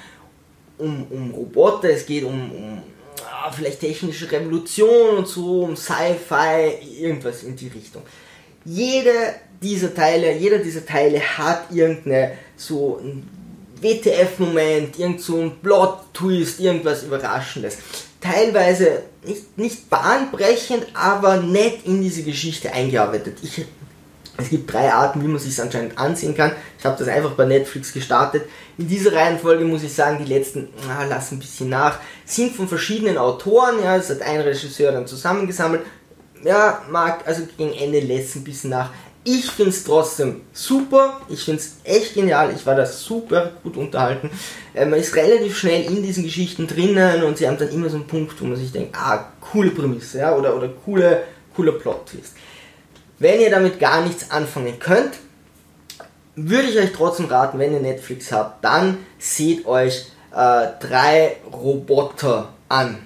um, 0.77 1.05
um 1.09 1.31
Roboter, 1.31 1.89
es 1.89 2.05
geht 2.05 2.23
um, 2.23 2.51
um 2.51 2.81
ah, 3.25 3.51
vielleicht 3.51 3.79
technische 3.79 4.31
Revolution 4.31 5.17
und 5.17 5.27
so, 5.27 5.63
um 5.63 5.75
Sci-Fi, 5.75 6.99
irgendwas 6.99 7.43
in 7.43 7.55
die 7.55 7.67
Richtung. 7.67 8.01
Jede 8.65 9.35
dieser 9.61 9.93
Teile, 9.93 10.35
jeder 10.35 10.57
dieser 10.59 10.85
Teile 10.85 11.19
hat 11.19 11.71
irgendeine 11.71 12.31
so 12.55 13.01
WTF-Moment, 13.81 14.99
irgend 14.99 15.21
so 15.21 15.39
ein 15.39 15.59
Plot-Twist, 15.61 16.59
irgendwas 16.59 17.03
Überraschendes. 17.03 17.77
Teilweise 18.21 19.03
nicht, 19.23 19.57
nicht 19.57 19.89
bahnbrechend, 19.89 20.87
aber 20.93 21.37
nett 21.37 21.85
in 21.85 22.01
diese 22.01 22.23
Geschichte 22.23 22.71
eingearbeitet. 22.71 23.37
Ich, 23.41 23.65
es 24.37 24.49
gibt 24.49 24.71
drei 24.71 24.91
Arten, 24.93 25.21
wie 25.23 25.27
man 25.27 25.39
sich 25.39 25.61
anscheinend 25.61 25.97
ansehen 25.97 26.35
kann. 26.35 26.51
Ich 26.77 26.85
habe 26.85 26.97
das 26.97 27.07
einfach 27.07 27.31
bei 27.31 27.45
Netflix 27.45 27.93
gestartet. 27.93 28.43
In 28.77 28.87
dieser 28.87 29.13
Reihenfolge 29.13 29.65
muss 29.65 29.83
ich 29.83 29.93
sagen, 29.93 30.23
die 30.23 30.31
letzten, 30.31 30.69
ah, 30.89 31.03
lassen 31.03 31.35
ein 31.35 31.39
bisschen 31.39 31.69
nach, 31.69 31.99
sind 32.25 32.55
von 32.55 32.67
verschiedenen 32.67 33.17
Autoren. 33.17 33.81
Ja, 33.83 33.97
es 33.97 34.09
hat 34.09 34.21
ein 34.21 34.41
Regisseur 34.41 34.91
dann 34.91 35.07
zusammengesammelt. 35.07 35.81
Ja, 36.43 36.81
mag, 36.89 37.27
also 37.27 37.43
gegen 37.57 37.73
Ende 37.73 37.99
lässt 37.99 38.35
ein 38.35 38.43
bisschen 38.43 38.69
nach. 38.69 38.91
Ich 39.31 39.51
finde 39.51 39.69
es 39.69 39.83
trotzdem 39.83 40.41
super. 40.53 41.21
Ich 41.29 41.43
finde 41.43 41.61
es 41.61 41.75
echt 41.83 42.15
genial. 42.15 42.51
Ich 42.55 42.65
war 42.65 42.73
da 42.73 42.83
super 42.87 43.51
gut 43.61 43.77
unterhalten. 43.77 44.31
Äh, 44.73 44.87
man 44.87 44.99
ist 44.99 45.15
relativ 45.15 45.55
schnell 45.55 45.83
in 45.83 46.01
diesen 46.01 46.23
Geschichten 46.23 46.65
drinnen 46.65 47.21
und 47.21 47.37
sie 47.37 47.47
haben 47.47 47.59
dann 47.59 47.69
immer 47.69 47.89
so 47.91 47.97
einen 47.97 48.07
Punkt, 48.07 48.41
wo 48.41 48.45
man 48.45 48.55
sich 48.55 48.71
denkt, 48.71 48.95
ah, 48.97 49.27
coole 49.39 49.69
Prämisse, 49.69 50.17
ja, 50.17 50.35
oder, 50.35 50.57
oder 50.57 50.69
coole, 50.69 51.25
cooler 51.55 51.73
Plot-Twist. 51.73 52.33
Wenn 53.19 53.39
ihr 53.39 53.51
damit 53.51 53.79
gar 53.79 54.01
nichts 54.01 54.31
anfangen 54.31 54.79
könnt, 54.79 55.19
würde 56.35 56.69
ich 56.69 56.79
euch 56.79 56.91
trotzdem 56.91 57.27
raten, 57.27 57.59
wenn 57.59 57.73
ihr 57.73 57.81
Netflix 57.81 58.31
habt, 58.31 58.63
dann 58.65 58.97
seht 59.19 59.67
euch 59.67 60.07
äh, 60.31 60.67
drei 60.79 61.37
Roboter 61.53 62.49
an. 62.67 62.97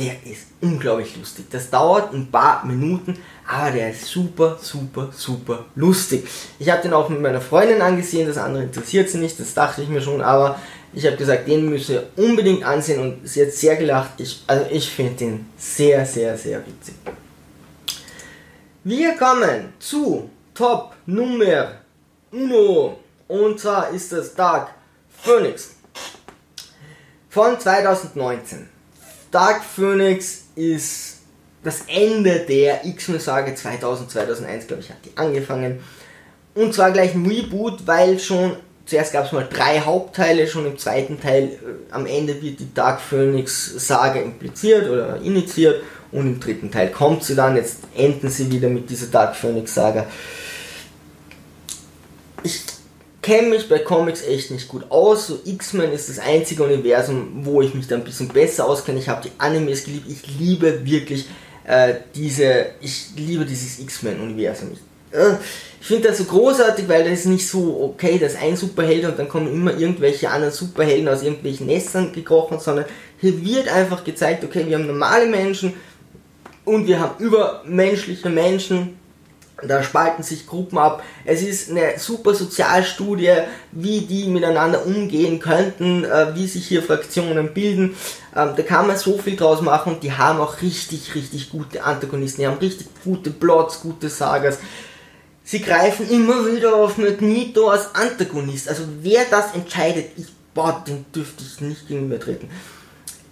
Der 0.00 0.14
ist 0.24 0.48
unglaublich 0.60 1.16
lustig. 1.16 1.44
Das 1.50 1.70
dauert 1.70 2.12
ein 2.12 2.28
paar 2.28 2.66
Minuten, 2.66 3.16
aber 3.46 3.72
der 3.72 3.90
ist 3.90 4.06
super, 4.06 4.58
super, 4.60 5.10
super 5.14 5.66
lustig. 5.74 6.26
Ich 6.58 6.70
habe 6.70 6.82
den 6.82 6.94
auch 6.94 7.08
mit 7.08 7.20
meiner 7.20 7.40
Freundin 7.40 7.82
angesehen, 7.82 8.26
das 8.26 8.38
andere 8.38 8.64
interessiert 8.64 9.10
sie 9.10 9.18
nicht, 9.18 9.38
das 9.38 9.54
dachte 9.54 9.82
ich 9.82 9.88
mir 9.88 10.00
schon, 10.00 10.22
aber 10.22 10.58
ich 10.94 11.04
habe 11.06 11.16
gesagt, 11.16 11.48
den 11.48 11.68
müsst 11.68 11.90
ihr 11.90 12.06
unbedingt 12.16 12.64
ansehen 12.64 13.00
und 13.00 13.28
sie 13.28 13.42
hat 13.42 13.52
sehr 13.52 13.76
gelacht. 13.76 14.12
Ich, 14.18 14.42
also 14.46 14.66
ich 14.70 14.88
finde 14.88 15.14
den 15.14 15.46
sehr, 15.58 16.06
sehr, 16.06 16.38
sehr 16.38 16.64
witzig. 16.66 16.94
Wir 18.84 19.16
kommen 19.16 19.72
zu 19.78 20.30
Top 20.54 20.94
Nummer 21.06 21.72
Uno 22.30 22.98
und 23.28 23.58
zwar 23.58 23.90
ist 23.90 24.12
das 24.12 24.34
Dark 24.34 24.70
Phoenix 25.22 25.74
von 27.28 27.58
2019. 27.58 28.68
Dark 29.30 29.64
Phoenix 29.64 30.44
ist 30.54 31.13
das 31.64 31.82
Ende 31.88 32.44
der 32.48 32.84
X-Men-Sage 32.84 33.54
2000, 33.54 34.10
2001, 34.10 34.66
glaube 34.66 34.82
ich, 34.82 34.90
hat 34.90 34.98
die 35.04 35.16
angefangen. 35.16 35.80
Und 36.54 36.72
zwar 36.74 36.92
gleich 36.92 37.14
ein 37.14 37.26
Reboot, 37.26 37.86
weil 37.86 38.20
schon 38.20 38.56
zuerst 38.86 39.12
gab 39.12 39.24
es 39.24 39.32
mal 39.32 39.48
drei 39.50 39.80
Hauptteile, 39.80 40.46
schon 40.46 40.66
im 40.66 40.78
zweiten 40.78 41.20
Teil 41.20 41.44
äh, 41.44 41.92
am 41.92 42.06
Ende 42.06 42.40
wird 42.42 42.60
die 42.60 42.72
Dark 42.72 43.00
Phoenix-Sage 43.00 44.20
impliziert 44.20 44.88
oder 44.88 45.20
initiiert 45.22 45.82
und 46.12 46.26
im 46.26 46.40
dritten 46.40 46.70
Teil 46.70 46.90
kommt 46.90 47.24
sie 47.24 47.34
dann. 47.34 47.56
Jetzt 47.56 47.78
enden 47.96 48.28
sie 48.28 48.52
wieder 48.52 48.68
mit 48.68 48.88
dieser 48.88 49.06
Dark 49.06 49.34
Phoenix-Saga. 49.34 50.06
Ich 52.42 52.60
kenne 53.22 53.48
mich 53.48 53.68
bei 53.70 53.78
Comics 53.78 54.22
echt 54.22 54.50
nicht 54.50 54.68
gut 54.68 54.90
aus. 54.90 55.28
So 55.28 55.40
X-Men 55.44 55.92
ist 55.92 56.10
das 56.10 56.18
einzige 56.18 56.62
Universum, 56.62 57.40
wo 57.42 57.62
ich 57.62 57.74
mich 57.74 57.88
da 57.88 57.96
ein 57.96 58.04
bisschen 58.04 58.28
besser 58.28 58.66
auskenne. 58.66 58.98
Ich 58.98 59.08
habe 59.08 59.22
die 59.26 59.32
Animes 59.38 59.84
geliebt. 59.84 60.06
Ich 60.08 60.38
liebe 60.38 60.84
wirklich 60.84 61.26
äh, 61.66 61.94
diese, 62.14 62.66
ich 62.80 63.08
liebe 63.16 63.44
dieses 63.44 63.78
X-Men-Universum. 63.78 64.72
Ich, 64.72 65.18
äh, 65.18 65.34
ich 65.80 65.86
finde 65.86 66.08
das 66.08 66.18
so 66.18 66.24
großartig, 66.24 66.88
weil 66.88 67.04
das 67.04 67.20
ist 67.20 67.26
nicht 67.26 67.46
so, 67.46 67.92
okay, 67.94 68.18
das 68.18 68.34
ist 68.34 68.42
ein 68.42 68.56
Superheld 68.56 69.04
und 69.04 69.18
dann 69.18 69.28
kommen 69.28 69.52
immer 69.52 69.76
irgendwelche 69.76 70.30
anderen 70.30 70.52
Superhelden 70.52 71.08
aus 71.08 71.22
irgendwelchen 71.22 71.66
Nestern 71.66 72.12
gekrochen, 72.12 72.58
sondern 72.58 72.86
hier 73.20 73.44
wird 73.44 73.68
einfach 73.68 74.04
gezeigt, 74.04 74.44
okay, 74.44 74.64
wir 74.66 74.76
haben 74.76 74.86
normale 74.86 75.26
Menschen 75.26 75.74
und 76.64 76.86
wir 76.86 77.00
haben 77.00 77.22
übermenschliche 77.22 78.30
Menschen, 78.30 78.98
da 79.68 79.82
spalten 79.82 80.22
sich 80.22 80.46
Gruppen 80.46 80.78
ab. 80.78 81.02
Es 81.24 81.42
ist 81.42 81.70
eine 81.70 81.98
super 81.98 82.34
Sozialstudie, 82.34 83.32
wie 83.72 84.02
die 84.02 84.28
miteinander 84.28 84.86
umgehen 84.86 85.40
könnten, 85.40 86.04
äh, 86.04 86.34
wie 86.34 86.46
sich 86.46 86.66
hier 86.66 86.82
Fraktionen 86.82 87.54
bilden. 87.54 87.96
Ähm, 88.36 88.50
da 88.56 88.62
kann 88.62 88.86
man 88.86 88.96
so 88.96 89.18
viel 89.18 89.36
draus 89.36 89.60
machen 89.60 89.94
und 89.94 90.02
die 90.02 90.12
haben 90.12 90.40
auch 90.40 90.62
richtig, 90.62 91.14
richtig 91.14 91.50
gute 91.50 91.84
Antagonisten. 91.84 92.42
Die 92.42 92.46
haben 92.46 92.58
richtig 92.58 92.88
gute 93.04 93.30
Plots, 93.30 93.80
gute 93.80 94.08
Sagas. 94.08 94.58
Sie 95.44 95.60
greifen 95.60 96.08
immer 96.10 96.46
wieder 96.46 96.74
auf 96.74 96.96
Magneto 96.96 97.68
als 97.68 97.94
Antagonist. 97.94 98.68
Also 98.68 98.84
wer 99.02 99.24
das 99.30 99.54
entscheidet, 99.54 100.06
ich, 100.16 100.26
boah, 100.54 100.82
den 100.86 101.04
dürfte 101.14 101.44
ich 101.44 101.60
nicht 101.60 101.86
gegen 101.86 102.08
mir 102.08 102.18
treten. 102.18 102.48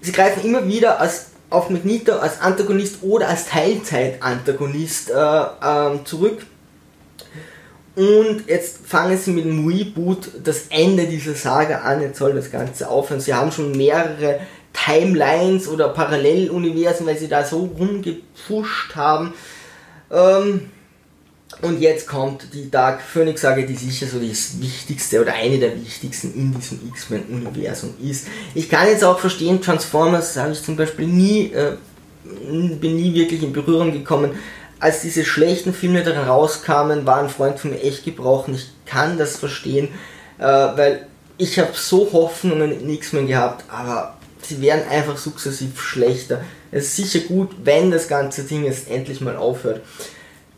Sie 0.02 0.12
greifen 0.12 0.44
immer 0.44 0.66
wieder 0.66 1.00
als 1.00 1.31
auf 1.52 1.70
Magneto 1.70 2.12
als 2.12 2.40
Antagonist 2.40 3.02
oder 3.02 3.28
als 3.28 3.46
Teilzeit-Antagonist 3.46 5.10
äh, 5.10 5.14
äh, 5.14 6.04
zurück. 6.04 6.46
Und 7.94 8.44
jetzt 8.48 8.86
fangen 8.86 9.18
sie 9.18 9.32
mit 9.32 9.44
dem 9.44 9.66
Reboot 9.66 10.30
das 10.42 10.68
Ende 10.70 11.06
dieser 11.06 11.34
Saga 11.34 11.82
an. 11.82 12.00
Jetzt 12.00 12.18
soll 12.18 12.32
das 12.32 12.50
Ganze 12.50 12.88
aufhören. 12.88 13.20
Sie 13.20 13.34
haben 13.34 13.52
schon 13.52 13.72
mehrere 13.72 14.40
Timelines 14.72 15.68
oder 15.68 15.90
Paralleluniversen, 15.90 17.06
weil 17.06 17.18
sie 17.18 17.28
da 17.28 17.44
so 17.44 17.70
rumgepusht 17.78 18.96
haben. 18.96 19.34
Ähm, 20.10 20.70
und 21.60 21.80
jetzt 21.80 22.06
kommt 22.06 22.46
die 22.54 22.70
Dark 22.70 23.02
Phoenix 23.02 23.42
Sage, 23.42 23.66
die 23.66 23.74
sicher 23.74 24.06
so 24.06 24.18
das 24.18 24.60
wichtigste 24.60 25.20
oder 25.20 25.34
eine 25.34 25.58
der 25.58 25.80
wichtigsten 25.80 26.34
in 26.34 26.54
diesem 26.54 26.80
X-Men-Universum 26.88 27.94
ist. 28.02 28.26
Ich 28.54 28.68
kann 28.68 28.88
jetzt 28.88 29.04
auch 29.04 29.18
verstehen, 29.18 29.60
Transformers 29.60 30.36
habe 30.36 30.52
ich 30.52 30.62
zum 30.62 30.76
Beispiel 30.76 31.06
nie, 31.06 31.52
äh, 31.52 31.76
bin 32.24 32.96
nie 32.96 33.14
wirklich 33.14 33.42
in 33.42 33.52
Berührung 33.52 33.92
gekommen. 33.92 34.32
Als 34.80 35.02
diese 35.02 35.24
schlechten 35.24 35.72
Filme 35.72 36.02
daran 36.02 36.26
rauskamen, 36.26 37.06
war 37.06 37.22
ein 37.22 37.28
Freund 37.28 37.60
von 37.60 37.70
mir 37.70 37.80
echt 37.82 38.04
gebrochen. 38.04 38.54
Ich 38.54 38.70
kann 38.84 39.18
das 39.18 39.36
verstehen, 39.36 39.88
äh, 40.38 40.44
weil 40.44 41.06
ich 41.38 41.58
habe 41.58 41.70
so 41.74 42.12
Hoffnungen 42.12 42.72
in 42.72 42.88
X-Men 42.88 43.26
gehabt, 43.26 43.64
aber 43.68 44.16
sie 44.42 44.60
werden 44.60 44.82
einfach 44.88 45.16
sukzessiv 45.16 45.80
schlechter. 45.80 46.42
Es 46.70 46.86
ist 46.86 46.96
sicher 46.96 47.26
gut, 47.26 47.50
wenn 47.64 47.90
das 47.90 48.08
ganze 48.08 48.44
Ding 48.44 48.64
jetzt 48.64 48.90
endlich 48.90 49.20
mal 49.20 49.36
aufhört. 49.36 49.82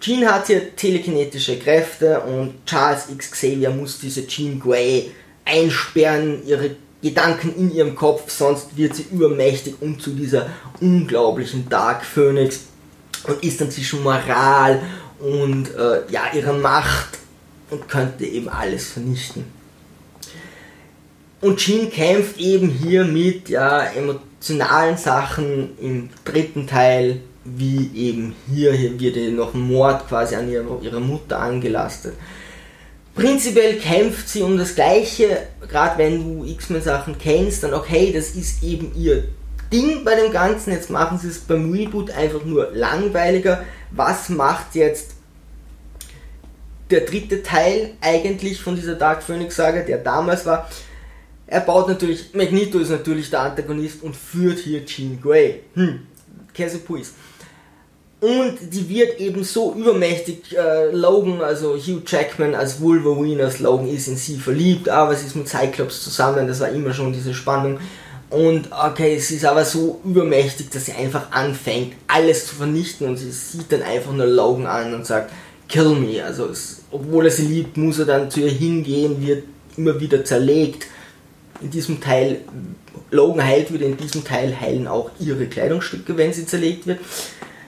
Jean 0.05 0.31
hat 0.31 0.49
hier 0.49 0.77
telekinetische 0.77 1.59
Kräfte 1.59 2.21
und 2.21 2.67
Charles 2.67 3.09
X 3.11 3.31
Xavier 3.31 3.71
muss 3.71 3.99
diese 3.99 4.27
Jean 4.27 4.61
Grey 4.61 5.11
einsperren, 5.47 6.47
ihre 6.47 6.77
Gedanken 7.01 7.55
in 7.57 7.75
ihrem 7.75 7.95
Kopf, 7.95 8.31
sonst 8.31 8.77
wird 8.77 8.95
sie 8.95 9.07
übermächtig 9.11 9.77
und 9.81 10.03
zu 10.03 10.11
dieser 10.11 10.51
unglaublichen 10.79 11.71
Dark 11.71 12.05
Phoenix 12.05 12.65
und 13.27 13.43
ist 13.43 13.63
dann 13.63 13.71
zwischen 13.71 14.03
Moral 14.03 14.83
und 15.21 15.75
äh, 15.75 16.03
ja, 16.11 16.25
ihrer 16.35 16.53
Macht 16.53 17.17
und 17.71 17.89
könnte 17.89 18.27
eben 18.27 18.51
alles 18.51 18.93
vernichten. 18.93 19.47
Und 21.41 21.57
Jean 21.57 21.91
kämpft 21.91 22.39
eben 22.39 22.69
hier 22.69 23.07
mit 23.07 23.49
ja, 23.49 23.85
emotionalen 23.85 24.99
Sachen 24.99 25.79
im 25.81 26.11
dritten 26.27 26.67
Teil 26.67 27.23
wie 27.45 27.91
eben 27.95 28.35
hier, 28.49 28.73
hier 28.73 28.99
wird 28.99 29.17
ihr 29.17 29.33
noch 29.33 29.55
Mord 29.55 30.09
quasi 30.09 30.35
an 30.35 30.51
ihrer, 30.51 30.81
ihrer 30.83 31.01
Mutter 31.01 31.39
angelastet. 31.39 32.15
Prinzipiell 33.15 33.79
kämpft 33.79 34.29
sie 34.29 34.43
um 34.43 34.59
das 34.59 34.75
Gleiche, 34.75 35.47
gerade 35.69 35.99
wenn 35.99 36.23
du 36.25 36.45
X-Men-Sachen 36.45 37.17
kennst, 37.19 37.63
dann 37.63 37.75
okay, 37.75 38.13
das 38.13 38.31
ist 38.31 38.63
eben 38.63 38.93
ihr 38.97 39.25
Ding 39.73 40.05
bei 40.05 40.15
dem 40.17 40.33
Ganzen. 40.33 40.73
Jetzt 40.73 40.91
machen 40.91 41.19
sie 41.19 41.29
es 41.29 41.41
beim 41.41 41.73
Reboot 41.73 42.11
einfach 42.11 42.45
nur 42.45 42.71
langweiliger. 42.73 43.65
Was 43.91 44.29
macht 44.29 44.75
jetzt 44.75 45.13
der 46.91 47.01
dritte 47.01 47.43
Teil 47.43 47.93
eigentlich 48.01 48.61
von 48.61 48.77
dieser 48.77 48.95
Dark 48.95 49.23
Phoenix-Saga, 49.23 49.83
der 49.83 49.99
damals 49.99 50.45
war? 50.47 50.69
Er 51.47 51.61
baut 51.61 51.89
natürlich, 51.89 52.35
Magneto 52.35 52.79
ist 52.79 52.91
natürlich 52.91 53.31
der 53.31 53.41
Antagonist 53.41 54.03
und 54.03 54.17
führt 54.17 54.59
hier 54.59 54.85
Jean 54.87 55.21
Grey. 55.21 55.61
Hm, 55.75 56.01
Käsepuis. 56.53 57.15
Und 58.25 58.57
die 58.73 58.89
wird 58.89 59.21
eben 59.21 59.45
so 59.45 59.75
übermächtig, 59.75 60.57
äh, 60.57 60.91
Logan, 60.93 61.43
also 61.43 61.77
Hugh 61.77 62.01
Jackman 62.07 62.55
als 62.55 62.81
Wolverine, 62.81 63.45
als 63.45 63.59
Logan 63.59 63.87
ist 63.87 64.09
in 64.09 64.17
sie 64.17 64.39
verliebt, 64.39 64.89
aber 64.89 65.15
sie 65.15 65.27
ist 65.27 65.37
mit 65.37 65.47
Cyclops 65.47 66.03
zusammen, 66.03 66.49
das 66.49 66.61
war 66.61 66.71
immer 66.71 66.95
schon 66.95 67.13
diese 67.13 67.35
Spannung. 67.35 67.79
Und 68.31 68.71
okay, 68.73 69.19
sie 69.19 69.35
ist 69.35 69.45
aber 69.45 69.67
so 69.67 70.01
übermächtig, 70.07 70.71
dass 70.71 70.87
sie 70.87 70.93
einfach 70.93 71.33
anfängt, 71.33 71.97
alles 72.07 72.47
zu 72.47 72.55
vernichten 72.55 73.09
und 73.09 73.19
sie 73.19 73.31
sieht 73.31 73.71
dann 73.71 73.83
einfach 73.83 74.13
nur 74.13 74.25
Logan 74.25 74.65
an 74.65 74.95
und 74.95 75.05
sagt, 75.05 75.31
kill 75.69 75.91
me. 75.91 76.25
Also 76.25 76.47
es, 76.47 76.81
obwohl 76.91 77.27
er 77.27 77.31
sie 77.31 77.47
liebt, 77.47 77.77
muss 77.77 77.99
er 77.99 78.07
dann 78.07 78.31
zu 78.31 78.41
ihr 78.41 78.51
hingehen, 78.51 79.21
wird 79.21 79.45
immer 79.77 80.01
wieder 80.01 80.25
zerlegt. 80.25 80.87
In 81.61 81.71
diesem 81.71 82.01
Teil, 82.01 82.41
Logan 83.11 83.45
heilt 83.45 83.71
wieder, 83.71 83.85
in 83.85 83.99
diesem 83.99 84.25
Teil 84.25 84.59
heilen 84.59 84.89
auch 84.89 85.11
ihre 85.21 85.45
Kleidungsstücke, 85.45 86.17
wenn 86.17 86.33
sie 86.33 86.47
zerlegt 86.47 86.87
wird. 86.87 87.01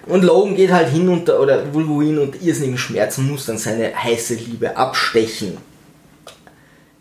Und 0.07 0.23
Logan 0.23 0.55
geht 0.55 0.71
halt 0.71 0.89
hin 0.89 1.09
und, 1.09 1.29
oder 1.29 1.75
Wolverine 1.75 2.21
und 2.21 2.41
irrsinnigen 2.41 2.79
Schmerzen 2.79 3.29
muss 3.29 3.47
dann 3.47 3.59
seine 3.59 3.95
heiße 3.95 4.35
Liebe 4.35 4.77
abstechen. 4.77 5.59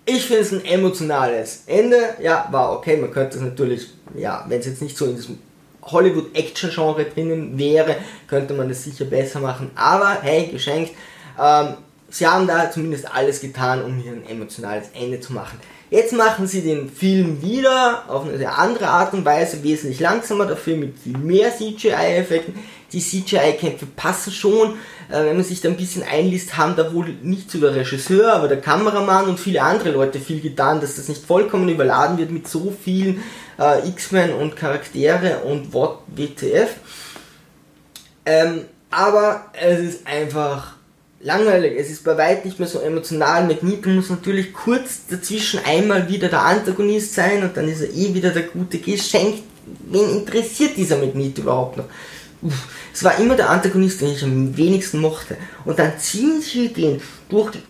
Ich 0.05 0.25
finde 0.25 0.41
es 0.41 0.51
ein 0.51 0.65
emotionales 0.65 1.63
Ende. 1.67 1.97
Ja, 2.21 2.47
war 2.51 2.73
okay. 2.73 2.97
Man 2.97 3.11
könnte 3.11 3.37
es 3.37 3.43
natürlich, 3.43 3.87
ja, 4.15 4.45
wenn 4.47 4.59
es 4.59 4.65
jetzt 4.65 4.81
nicht 4.81 4.97
so 4.97 5.05
in 5.05 5.15
diesem 5.15 5.39
Hollywood-Action-Genre 5.83 7.05
drinnen 7.05 7.57
wäre, 7.57 7.95
könnte 8.27 8.53
man 8.53 8.69
das 8.69 8.83
sicher 8.83 9.05
besser 9.05 9.39
machen. 9.39 9.71
Aber 9.75 10.19
hey, 10.21 10.47
geschenkt. 10.47 10.91
Ähm, 11.39 11.75
sie 12.09 12.25
haben 12.25 12.47
da 12.47 12.71
zumindest 12.71 13.13
alles 13.13 13.39
getan, 13.39 13.83
um 13.83 13.97
hier 13.97 14.13
ein 14.13 14.27
emotionales 14.27 14.87
Ende 14.93 15.19
zu 15.19 15.33
machen. 15.33 15.59
Jetzt 15.91 16.13
machen 16.13 16.47
sie 16.47 16.61
den 16.61 16.89
Film 16.89 17.41
wieder 17.41 18.03
auf 18.07 18.27
eine 18.27 18.51
andere 18.51 18.87
Art 18.87 19.13
und 19.13 19.23
Weise, 19.23 19.63
wesentlich 19.63 19.99
langsamer, 19.99 20.45
dafür 20.45 20.75
mit 20.77 20.97
viel 20.97 21.17
mehr 21.17 21.55
CGI-Effekten. 21.55 22.55
Die 22.95 23.01
CGI-Kämpfe 23.01 23.85
passen 23.85 24.31
schon, 24.31 24.75
äh, 25.09 25.25
wenn 25.25 25.35
man 25.35 25.43
sich 25.43 25.59
da 25.59 25.67
ein 25.67 25.75
bisschen 25.75 26.01
einliest, 26.01 26.55
haben 26.57 26.77
da 26.77 26.93
wohl 26.93 27.09
nicht 27.21 27.51
so 27.51 27.59
der 27.59 27.75
Regisseur, 27.75 28.33
aber 28.33 28.47
der 28.47 28.61
Kameramann 28.61 29.25
und 29.25 29.37
viele 29.37 29.61
andere 29.61 29.91
Leute 29.91 30.19
viel 30.19 30.39
getan, 30.39 30.79
dass 30.79 30.95
das 30.95 31.09
nicht 31.09 31.25
vollkommen 31.25 31.67
überladen 31.67 32.17
wird 32.17 32.31
mit 32.31 32.47
so 32.47 32.73
vielen 32.83 33.21
äh, 33.59 33.87
X-Men 33.89 34.33
und 34.33 34.55
Charaktere 34.55 35.39
und 35.39 35.73
what 35.73 35.99
WTF. 36.07 36.69
Ähm, 38.25 38.61
aber 38.89 39.47
es 39.53 39.79
ist 39.79 40.07
einfach 40.07 40.75
langweilig. 41.19 41.77
Es 41.77 41.89
ist 41.89 42.05
bei 42.05 42.17
weitem 42.17 42.45
nicht 42.45 42.59
mehr 42.59 42.67
so 42.67 42.79
emotional. 42.79 43.45
Magneto 43.45 43.89
muss 43.89 44.09
natürlich 44.09 44.53
kurz 44.53 45.07
dazwischen 45.09 45.59
einmal 45.65 46.07
wieder 46.07 46.29
der 46.29 46.43
Antagonist 46.43 47.13
sein 47.13 47.43
und 47.43 47.57
dann 47.57 47.67
ist 47.67 47.81
er 47.81 47.93
eh 47.93 48.13
wieder 48.13 48.29
der 48.29 48.43
gute 48.43 48.77
Geschenk. 48.77 49.43
Wen 49.89 50.09
interessiert 50.11 50.77
dieser 50.77 50.97
Magneto 50.97 51.41
überhaupt 51.41 51.77
noch? 51.77 51.85
Es 52.93 53.03
war 53.03 53.17
immer 53.19 53.35
der 53.35 53.49
Antagonist, 53.49 54.01
den 54.01 54.13
ich 54.13 54.23
am 54.23 54.55
wenigsten 54.55 54.99
mochte. 54.99 55.37
Und 55.65 55.79
dann 55.79 55.97
ziehen 55.99 56.41
sie 56.41 56.69
den 56.69 57.01
durch 57.29 57.51
die... 57.51 57.63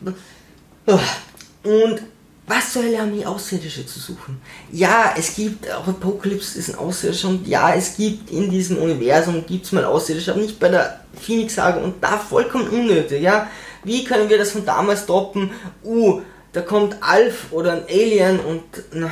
Und 1.64 2.02
was 2.48 2.74
zur 2.74 2.84
Hölle 2.84 3.00
haben 3.00 3.16
die 3.16 3.26
Außerirdische 3.26 3.88
zu 3.88 4.00
suchen? 4.00 4.40
Ja, 4.72 5.16
es 5.18 5.36
gibt, 5.36 5.72
auch 5.72 5.88
Apocalypse 5.88 6.60
ist 6.60 6.70
ein 6.70 6.76
Außerirdischer 6.76 7.30
und 7.30 7.48
ja, 7.48 7.74
es 7.74 7.98
gibt 7.98 8.30
in 8.30 8.52
diesem 8.52 8.78
Universum, 8.78 9.44
gibt 9.48 9.66
es 9.66 9.72
mal 9.72 9.84
Außerirdische, 9.84 10.32
aber 10.32 10.42
nicht 10.42 10.60
bei 10.60 10.70
der 10.70 11.00
Phoenix-Sage 11.20 11.80
und 11.80 12.04
da 12.04 12.20
vollkommen 12.20 12.68
unnötig, 12.70 13.24
ja. 13.24 13.50
Wie 13.84 14.04
können 14.04 14.30
wir 14.30 14.38
das 14.38 14.52
von 14.52 14.64
damals 14.64 15.08
toppen? 15.08 15.50
Uh, 15.84 16.22
da 16.54 16.62
kommt 16.62 16.98
Alf 17.02 17.48
oder 17.52 17.74
ein 17.74 17.84
Alien 17.90 18.40
und... 18.40 18.62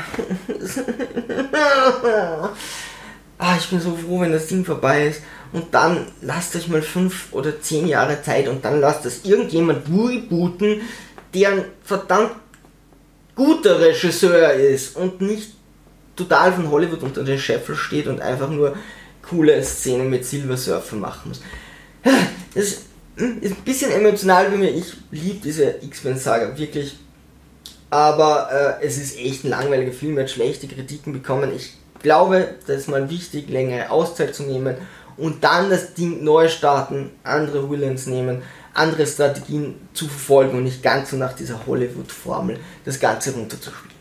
ah, 3.39 3.55
ich 3.57 3.67
bin 3.67 3.81
so 3.81 3.95
froh, 3.95 4.21
wenn 4.21 4.31
das 4.31 4.45
Ding 4.47 4.63
vorbei 4.63 5.07
ist. 5.07 5.21
Und 5.53 5.73
dann 5.73 6.07
lasst 6.21 6.55
euch 6.55 6.67
mal 6.67 6.81
fünf 6.81 7.27
oder 7.31 7.61
zehn 7.61 7.87
Jahre 7.87 8.21
Zeit 8.23 8.47
und 8.47 8.65
dann 8.65 8.81
lasst 8.81 9.05
das 9.05 9.23
irgendjemand 9.23 9.87
rebooten, 9.87 10.81
der 11.33 11.49
ein 11.49 11.65
verdammt 11.83 12.31
guter 13.35 13.79
Regisseur 13.79 14.53
ist 14.53 14.95
und 14.95 15.21
nicht 15.21 15.53
total 16.15 16.53
von 16.53 16.69
Hollywood 16.69 17.03
unter 17.03 17.23
den 17.23 17.39
Scheffel 17.39 17.75
steht 17.75 18.07
und 18.07 18.19
einfach 18.19 18.49
nur 18.49 18.75
coole 19.27 19.63
Szenen 19.63 20.09
mit 20.09 20.25
Silver 20.25 20.57
Surfer 20.57 20.95
machen 20.95 21.29
muss. 21.29 21.41
Das 22.53 22.63
ist 22.65 22.81
ein 23.17 23.55
bisschen 23.63 23.91
emotional 23.91 24.49
bei 24.49 24.57
mir. 24.57 24.71
Ich 24.71 24.93
liebe 25.11 25.39
diese 25.43 25.75
X-Men-Saga 25.81 26.57
wirklich. 26.57 26.97
Aber 27.89 28.79
äh, 28.81 28.85
es 28.85 28.97
ist 28.97 29.17
echt 29.17 29.43
ein 29.43 29.49
langweiliger 29.49 29.91
Film, 29.91 30.17
hat 30.17 30.29
schlechte 30.29 30.67
Kritiken 30.67 31.13
bekommen. 31.13 31.51
Ich 31.55 31.73
glaube, 32.01 32.55
das 32.65 32.81
ist 32.81 32.89
mal 32.89 33.09
wichtig, 33.09 33.49
längere 33.49 33.91
Auszeit 33.91 34.33
zu 34.33 34.43
nehmen 34.43 34.75
und 35.17 35.43
dann 35.43 35.69
das 35.69 35.93
Ding 35.93 36.23
neu 36.23 36.47
starten, 36.47 37.11
andere 37.23 37.69
Villains 37.69 38.07
nehmen 38.07 38.41
andere 38.73 39.05
Strategien 39.05 39.75
zu 39.93 40.07
verfolgen 40.07 40.57
und 40.57 40.63
nicht 40.63 40.81
ganz 40.81 41.11
so 41.11 41.17
nach 41.17 41.33
dieser 41.33 41.65
Hollywood-Formel 41.65 42.59
das 42.85 42.99
Ganze 42.99 43.33
runterzuspielen. 43.33 43.93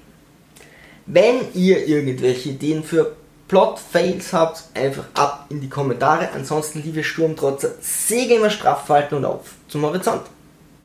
Wenn 1.07 1.53
ihr 1.55 1.87
irgendwelche 1.87 2.51
Ideen 2.51 2.83
für 2.83 3.17
Plot-Fails 3.49 4.33
habt, 4.33 4.65
einfach 4.75 5.05
ab 5.15 5.47
in 5.51 5.61
die 5.61 5.69
Kommentare. 5.69 6.31
Ansonsten, 6.35 6.83
liebe 6.83 7.05
Sturmtrotzer, 7.05 7.73
segeln 7.81 8.43
wir 8.43 8.51
straff 8.51 8.89
halten 8.89 9.17
und 9.17 9.25
auf 9.25 9.41
zum 9.69 9.83
Horizont. 9.83 10.23